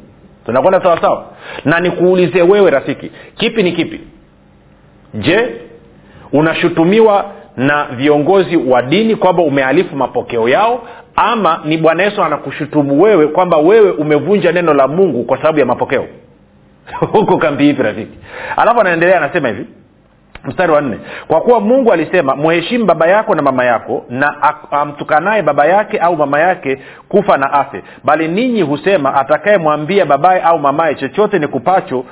Tunakwenda 0.45 0.81
sawasawa 0.83 1.25
na 1.65 1.79
nikuulize 1.79 2.41
wewe 2.41 2.71
rafiki 2.71 3.11
kipi 3.37 3.63
ni 3.63 3.71
kipi? 3.71 3.99
Je 5.13 5.47
unashutumiwa 6.33 7.25
na 7.57 7.85
viongozi 7.97 8.57
wa 8.57 8.81
dini 8.81 9.15
kwamba 9.15 9.43
umealifu 9.43 9.95
mapokeo 9.95 10.49
yao 10.49 10.81
ama 11.15 11.61
ni 11.65 11.77
bwana 11.77 12.03
yesu 12.03 12.23
anakushutumu 12.23 13.01
wewe 13.01 13.27
kwamba 13.27 13.57
wewe 13.57 13.91
umevunja 13.91 14.51
neno 14.51 14.73
la 14.73 14.87
mungu 14.87 15.23
kwa 15.23 15.37
sababu 15.37 15.59
ya 15.59 15.65
mapokeo. 15.65 16.07
Huko 17.11 17.37
kambi 17.37 17.63
hivi 17.63 17.83
rafiki 17.83 18.17
alafu 18.57 18.79
anaendelea 18.81 19.17
anasema 19.17 19.47
hivi. 19.47 19.65
Mstari 20.45 20.71
wa 20.71 20.81
nne. 20.81 20.97
Kwa 21.27 21.41
kuwa 21.41 21.59
mungu 21.59 21.93
alisema 21.93 22.35
mheshimu 22.35 22.85
baba 22.85 23.07
yako 23.07 23.35
na 23.35 23.41
mama 23.41 23.65
yako 23.65 24.05
na 24.09 24.53
amtukanaye 24.71 25.41
baba 25.41 25.65
yake 25.65 25.97
au 25.97 26.17
mama 26.17 26.39
yake 26.39 26.81
kufa 27.09 27.37
na 27.37 27.53
afe. 27.53 27.83
Bali 28.03 28.27
ninyi 28.27 28.61
husema 28.61 29.15
atakayemwambia 29.15 30.05
babaye 30.05 30.41
au 30.41 30.59
mamaye 30.59 30.95
chochote 30.95 31.39
ni 31.39 31.47
kupacho 31.47 32.05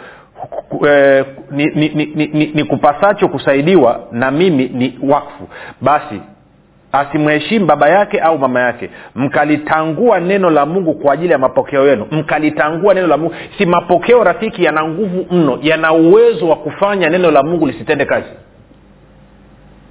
eh, 0.87 1.25
ni, 1.51 1.65
ni, 1.65 1.89
ni, 1.89 2.05
ni, 2.33 2.45
ni 2.53 2.63
kupasacho 2.63 3.27
kusaidiwa 3.27 3.99
na 4.11 4.31
mimi 4.31 4.67
ni 4.73 4.99
wakfu. 5.03 5.47
Basi 5.81 6.21
asimheshimu 6.91 7.65
baba 7.65 7.89
yake 7.89 8.19
au 8.19 8.37
mama 8.39 8.59
yake. 8.59 8.89
Mkalitangua 9.15 10.19
neno 10.19 10.49
la 10.49 10.65
mungu 10.65 10.93
kwa 10.93 11.13
ajili 11.13 11.31
ya 11.31 11.37
mapokeo 11.37 11.87
yenu. 11.87 12.07
Mkalitangua 12.11 12.93
neno 12.93 13.07
la 13.07 13.17
mungu. 13.17 13.35
Si 13.57 13.65
mapokeo 13.65 14.23
rafiki 14.23 14.63
yana 14.63 14.83
nguvu 14.87 15.25
mno. 15.35 15.59
Yana 15.61 15.93
uwezo 15.93 16.47
wa 16.49 16.55
kufanya 16.55 17.09
neno 17.09 17.31
la 17.31 17.43
mungu 17.43 17.65
lisitende 17.67 18.05
kazi. 18.05 18.29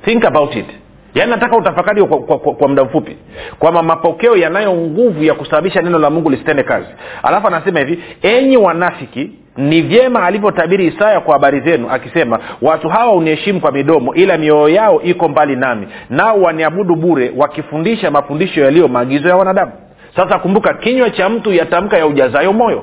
Think 0.04 0.24
about 0.24 0.56
it. 0.56 0.66
Yaani 1.14 1.30
nataka 1.30 1.56
utafakari 1.56 2.04
kwa, 2.04 2.18
kwa, 2.18 2.38
kwa, 2.38 2.54
kwa 2.54 2.68
muda 2.68 2.84
mfupi. 2.84 3.16
Kwamba 3.58 3.82
mapokeo 3.82 4.36
yanayo 4.36 4.74
nguvu 4.74 5.24
ya 5.24 5.34
kusababisha 5.34 5.82
neno 5.82 5.98
la 5.98 6.10
mungu 6.10 6.30
lisitende 6.30 6.62
kazi. 6.62 6.86
Alafu 7.22 7.46
anasema 7.46 7.78
hivi 7.80 8.02
enyi 8.22 8.56
wanafiki 8.56 9.30
ni 9.56 9.82
vyema 9.82 10.22
alivyotabiri 10.24 10.86
isaya 10.86 11.20
kwa 11.20 11.32
habari 11.34 11.60
zenu 11.60 11.90
akisema 11.90 12.38
watu 12.62 12.88
hawa 12.88 13.12
uniheshimu 13.12 13.60
kwa 13.60 13.72
midomo 13.72 14.14
ila 14.14 14.38
mioyo 14.38 14.68
yao 14.68 15.02
iko 15.02 15.28
mbali 15.28 15.56
nami 15.56 15.86
nao 16.10 16.40
waniabudu 16.42 16.96
bure 16.96 17.32
wakifundisha 17.36 18.10
mafundisho 18.10 18.60
yaliyo 18.60 18.88
maagizo 18.88 19.28
ya 19.28 19.36
wanadamu. 19.36 19.72
Sasa 20.16 20.38
kumbuka 20.38 20.74
kinywa 20.74 21.10
cha 21.10 21.28
mtu 21.28 21.52
yatamka 21.52 21.98
ya 21.98 22.06
ujazayo 22.06 22.52
moyo. 22.52 22.82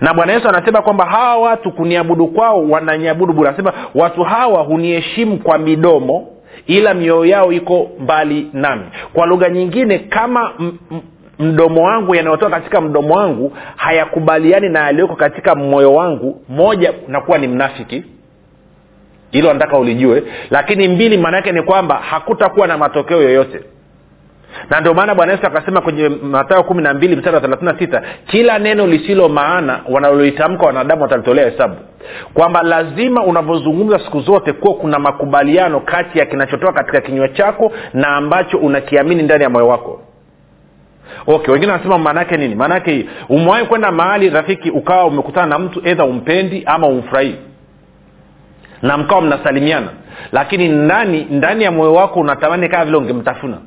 Na 0.00 0.14
bwana 0.14 0.32
yesu 0.32 0.48
anasema 0.48 0.82
kwamba 0.82 1.04
hawa 1.06 1.36
watu 1.36 1.72
kuniabudu 1.72 2.26
kwao 2.26 2.68
wananiabudu 2.68 3.32
bure. 3.32 3.48
Anasema 3.48 3.72
watu 3.94 4.22
hawa 4.22 4.62
huniheshimu 4.62 5.36
kwa 5.38 5.58
midomo 5.58 6.26
ila 6.66 6.94
mioyo 6.94 7.24
yao 7.26 7.52
iko 7.52 7.90
mbali 8.00 8.50
nami. 8.52 8.82
Kwa 9.12 9.26
lugha 9.26 9.48
nyingine 9.48 9.98
kama 9.98 10.52
m- 10.60 10.78
m- 10.92 11.00
mdomo 11.38 11.82
wangu 11.84 12.14
yanayotoka 12.14 12.56
katika 12.56 12.80
mdomo 12.80 13.14
wangu 13.14 13.52
hayakubaliani 13.76 14.68
na 14.68 14.80
yaliyoko 14.80 15.16
katika 15.16 15.54
moyo 15.54 15.94
wangu. 15.94 16.42
Moja 16.48 16.92
nakuwa 17.08 17.38
ni 17.38 17.48
mnafiki. 17.48 18.04
Hilo 19.30 19.52
nataka 19.52 19.78
ulijue. 19.78 20.22
Lakini 20.50 20.88
mbili 20.88 21.18
maana 21.18 21.36
yake 21.36 21.52
ni 21.52 21.62
kwamba 21.62 21.94
hakutakuwa 21.94 22.66
na 22.66 22.78
matokeo 22.78 23.22
yoyote. 23.22 23.60
Na 24.70 24.80
ndio 24.80 24.94
maana 24.94 25.14
bwana 25.14 25.32
yesu 25.32 25.46
akasema 25.46 25.80
kwenye 25.80 26.08
matayo 26.08 26.62
kumi 26.62 26.82
na 26.82 26.94
mbili 26.94 27.16
mstari 27.16 27.34
wa 27.34 27.40
thelathini 27.40 27.72
na 27.72 27.78
sita 27.78 28.02
kila 28.26 28.58
neno 28.58 28.86
lisilo 28.86 29.28
maana 29.28 29.80
wanalolitamka 29.90 30.66
wanadamu 30.66 31.02
watalitolea 31.02 31.50
hesabu. 31.50 31.76
Kwamba 32.34 32.62
lazima 32.62 33.24
unavyozungumza 33.24 33.98
siku 33.98 34.20
zote 34.20 34.52
kuwa 34.52 34.74
kuna 34.74 34.98
makubaliano 34.98 35.80
kati 35.80 36.18
ya 36.18 36.26
kinachotoka 36.26 36.72
katika 36.72 37.00
kinywa 37.00 37.28
chako 37.28 37.72
na 37.94 38.08
ambacho 38.08 38.58
unakiamini 38.58 39.22
ndani 39.22 39.42
ya 39.44 39.50
moyo 39.50 39.68
wako 39.68 40.00
okay 41.26 41.52
wengine 41.52 41.72
wanasema 41.72 41.98
maanaake 41.98 42.36
nini? 42.36 42.54
Maanaake 42.54 42.90
hii 42.92 43.08
umewahi 43.28 43.66
kwenda 43.66 43.90
mahali 43.92 44.30
rafiki 44.30 44.70
ukawa 44.70 45.04
umekutana 45.06 45.46
na 45.46 45.58
mtu 45.58 45.80
edha 45.84 46.04
umpendi 46.04 46.62
ama 46.66 46.86
umfurahii 46.86 47.36
na 48.82 48.98
mkawa 48.98 49.22
mnasalimiana. 49.22 49.88
Lakini 50.32 50.68
ndani 50.68 51.26
ndani 51.30 51.64
ya 51.64 51.70
moyo 51.70 51.94
wako 51.94 52.20
unatamani 52.20 52.68
kama 52.68 52.84
vile 52.84 52.96
ungemtafuna. 52.96 53.58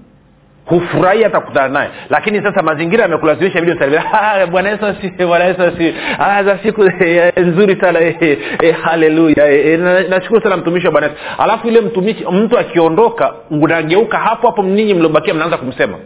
Hufurahi 0.65 1.23
hata 1.23 1.39
kukutana 1.39 1.67
naye. 1.69 1.89
Lakini 2.09 2.41
sasa 2.43 2.61
mazingira 2.63 3.03
yamekulazimisha 3.03 3.61
vile 3.61 3.73
usalimia 3.73 4.03
bwana 4.51 4.69
yesu 4.69 4.85
asifiwe 4.85 5.27
bwana 5.27 5.45
yesu 5.45 5.61
asifiwe. 5.63 5.93
Ah, 6.19 6.43
za 6.43 6.57
siku 6.63 6.83
eh, 6.83 7.33
nzuri 7.37 7.77
sana 7.81 7.99
eh, 7.99 8.37
eh, 8.61 8.75
haleluya 8.81 9.51
eh, 9.51 9.79
nashukuru 10.09 10.41
sana 10.41 10.57
mtumishi 10.57 10.85
wa 10.85 10.91
bwana 10.91 11.07
yesu. 11.07 11.19
Alafu 11.37 11.67
ile 11.67 11.81
mtumishi 11.81 12.25
mtu 12.31 12.59
akiondoka 12.59 13.33
unageuka 13.49 14.17
hapo 14.17 14.47
hapo 14.47 14.63
ninyi 14.63 14.93
mliobakia 14.93 15.33
mnaanza 15.33 15.57
kumsema 15.57 15.97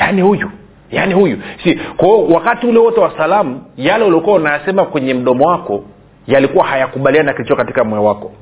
yaani 0.00 0.22
huyu. 0.22 0.50
Yaani 0.90 1.14
huyu. 1.14 1.38
Si 1.64 1.74
kwao 1.96 2.26
wakati 2.26 2.66
ule 2.66 2.78
wote 2.78 3.00
wa 3.00 3.12
salamu 3.18 3.62
yale 3.76 4.04
uliokuwa 4.04 4.36
unayasema 4.36 4.84
kwenye 4.84 5.14
mdomo 5.14 5.44
wako 5.46 5.84
yalikuwa 6.26 6.64
hayakubaliani 6.66 7.26
na 7.26 7.32
kilicho 7.32 7.56
katika 7.56 7.84
moyo 7.84 8.04
wako. 8.04 8.32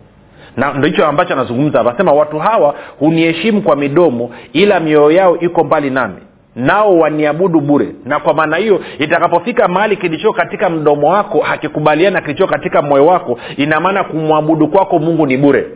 Na 0.57 0.87
hicho 0.87 1.07
ambacho 1.07 1.33
anazungumza. 1.33 1.81
Anasema 1.81 2.13
watu 2.13 2.39
hawa 2.39 2.75
huniheshimu 2.99 3.63
kwa 3.63 3.77
midomo 3.77 4.31
ila 4.53 4.81
mioyo 4.81 5.11
yao 5.11 5.39
iko 5.41 5.65
mbali 5.65 5.91
nami. 5.91 6.17
Nao 6.57 6.99
waniabudu 6.99 7.61
bure. 7.61 7.89
Na 8.05 8.21
kwa 8.21 8.35
maana 8.35 8.57
hiyo 8.57 8.81
itakapofika 8.99 9.69
mahali 9.69 9.97
kilicho 9.97 10.33
katika 10.33 10.71
mdomo 10.71 11.09
wako 11.11 11.41
hakikubaliana 11.41 12.21
na 12.21 12.27
kilicho 12.27 12.47
katika 12.47 12.83
moyo 12.83 13.07
wako 13.07 13.39
ina 13.57 13.81
maana 13.81 14.05
kumwabudu 14.05 14.69
kwako 14.69 14.99
mungu 14.99 15.27
ni 15.27 15.37
bure 15.37 15.67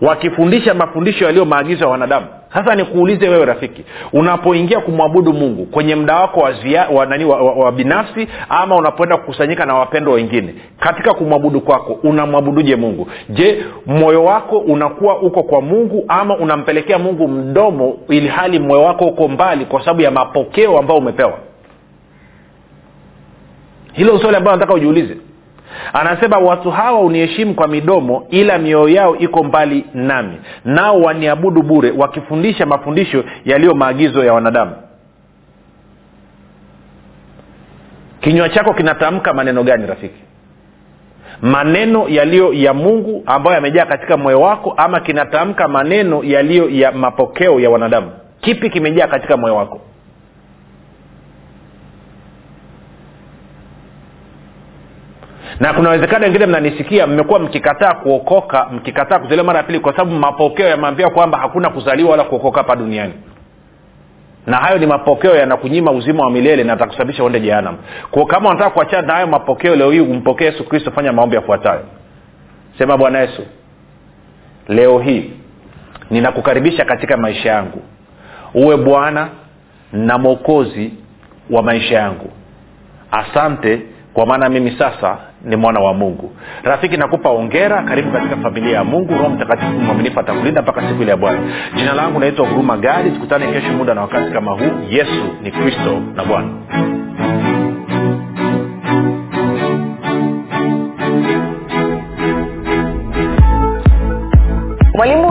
wakifundisha 0.00 0.74
mafundisho 0.74 1.24
yaliyo 1.24 1.44
maagizo 1.44 1.84
ya 1.84 1.90
wanadamu. 1.90 2.26
Sasa 2.54 2.74
nikuulize 2.74 3.28
wewe 3.28 3.44
rafiki 3.44 3.84
unapoingia 4.12 4.80
kumwabudu 4.80 5.32
mungu 5.32 5.66
kwenye 5.66 5.96
mda 5.96 6.16
wako 6.16 6.40
wa, 6.40 6.52
zia, 6.52 6.88
wa, 6.88 7.06
nani, 7.06 7.24
wa, 7.24 7.42
wa, 7.42 7.52
wa 7.52 7.72
binafsi 7.72 8.28
ama 8.48 8.76
unapoenda 8.76 9.16
kukusanyika 9.16 9.66
na 9.66 9.74
wapendo 9.74 10.12
wengine 10.12 10.54
katika 10.80 11.14
kumwabudu 11.14 11.60
kwako 11.60 11.92
unamwabuduje 12.02 12.76
mungu? 12.76 13.08
Je 13.28 13.64
moyo 13.86 14.24
wako 14.24 14.58
unakuwa 14.58 15.18
uko 15.22 15.42
kwa 15.42 15.60
mungu 15.60 16.04
ama 16.08 16.36
unampelekea 16.36 16.98
mungu 16.98 17.28
mdomo 17.28 17.98
ili 18.08 18.28
hali 18.28 18.58
moyo 18.58 18.82
wako 18.82 19.04
uko 19.04 19.28
mbali 19.28 19.64
kwa 19.64 19.80
sababu 19.80 20.00
ya 20.02 20.10
mapokeo 20.10 20.78
ambayo 20.78 20.98
umepewa? 21.00 21.38
Hilo 23.92 24.18
swali 24.18 24.36
ambayo 24.36 24.56
nataka 24.56 24.74
ujiulize 24.74 25.16
anasema 25.92 26.38
watu 26.38 26.70
hawa 26.70 27.00
uniheshimu 27.00 27.54
kwa 27.54 27.68
midomo 27.68 28.26
ila 28.30 28.58
mioyo 28.58 28.88
yao 28.88 29.16
iko 29.16 29.44
mbali 29.44 29.84
nami. 29.94 30.36
Nao 30.64 31.00
waniabudu 31.00 31.62
bure 31.62 31.90
wakifundisha 31.96 32.66
mafundisho 32.66 33.24
yaliyo 33.44 33.74
maagizo 33.74 34.24
ya 34.24 34.32
wanadamu. 34.34 34.72
Kinywa 38.20 38.48
chako 38.48 38.72
kinatamka 38.74 39.32
maneno 39.34 39.62
gani 39.62 39.86
rafiki? 39.86 40.22
Maneno 41.42 42.08
yaliyo 42.08 42.52
ya 42.52 42.74
mungu 42.74 43.22
ambayo 43.26 43.54
yamejaa 43.54 43.86
katika 43.86 44.16
moyo 44.16 44.40
wako 44.40 44.74
ama 44.76 45.00
kinatamka 45.00 45.68
maneno 45.68 46.20
yaliyo 46.24 46.68
ya 46.70 46.92
mapokeo 46.92 47.60
ya 47.60 47.70
wanadamu? 47.70 48.10
Kipi 48.40 48.70
kimejaa 48.70 49.06
katika 49.06 49.36
moyo 49.36 49.56
wako 49.56 49.80
na 55.60 55.72
kuna 55.72 55.88
uwezekano 55.88 56.24
wengine 56.24 56.46
mnanisikia 56.46 57.06
mmekuwa 57.06 57.38
mkikataa 57.38 57.94
kuokoka 57.94 58.64
mkikataa 58.72 59.18
kuzaliwa 59.18 59.44
mara 59.46 59.58
ya 59.58 59.64
pili 59.64 59.80
kwa 59.80 59.92
sababu 59.92 60.10
mapokeo 60.18 60.68
yameambia 60.68 61.10
kwamba 61.10 61.38
hakuna 61.38 61.70
kuzaliwa 61.70 62.10
wala 62.10 62.24
kuokoka 62.24 62.58
hapa 62.60 62.76
duniani. 62.76 63.12
Na 64.46 64.56
hayo 64.56 64.78
ni 64.78 64.86
mapokeo 64.86 65.36
yanakunyima 65.36 65.90
uzima 65.90 66.24
wa 66.24 66.30
milele 66.30 66.64
na 66.64 66.72
atakusababisha 66.72 67.22
uende 67.24 67.40
jehanam 67.40 67.76
kwa 68.10 68.26
kama 68.26 68.48
unataka 68.50 68.70
kuachana 68.70 69.06
na 69.06 69.12
hayo 69.14 69.26
mapokeo 69.26 69.76
leo 69.76 69.90
hii 69.90 70.00
umpokee 70.00 70.44
yesu 70.44 70.64
kristo 70.68 70.90
fanya 70.90 71.12
maombi 71.12 71.36
yafuatayo. 71.36 71.84
Sema 72.78 72.96
bwana 72.96 73.18
yesu 73.20 73.42
leo 74.68 74.98
hii 74.98 75.30
ninakukaribisha 76.10 76.84
katika 76.84 77.16
maisha 77.16 77.48
yangu. 77.52 77.82
Uwe 78.54 78.76
bwana 78.76 79.28
na 79.92 80.18
mwokozi 80.18 80.92
wa 81.50 81.62
maisha 81.62 81.94
yangu. 81.98 82.30
Asante 83.10 83.80
kwa 84.14 84.26
maana 84.26 84.48
mimi 84.48 84.70
sasa 84.78 85.18
ni 85.44 85.56
mwana 85.56 85.80
wa 85.80 85.94
mungu. 85.94 86.32
Rafiki 86.62 86.96
nakupa 86.96 87.30
ongera 87.30 87.82
karibu 87.82 88.12
katika 88.12 88.36
familia 88.36 88.72
ya 88.76 88.84
mungu. 88.84 89.12
Roho 89.12 89.28
mtakatifu 89.28 89.70
mwaminifu 89.72 90.20
atakulinda 90.20 90.62
mpaka 90.62 90.88
siku 90.88 91.02
ile 91.02 91.10
ya 91.10 91.16
bwana. 91.16 91.38
Jina 91.76 91.92
langu 91.92 92.18
naitwa 92.20 92.46
huruma 92.48 92.76
gadi. 92.76 93.10
Tukutane 93.10 93.46
kesho 93.52 93.72
muda 93.72 93.94
na 93.94 94.00
wakati 94.00 94.32
kama 94.32 94.52
huu. 94.52 94.70
Yesu 94.90 95.24
ni 95.42 95.50
kristo 95.50 96.00
na 96.16 96.24
bwana. 96.24 96.48
Mwalimu 104.94 105.30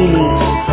meaning. 0.01 0.70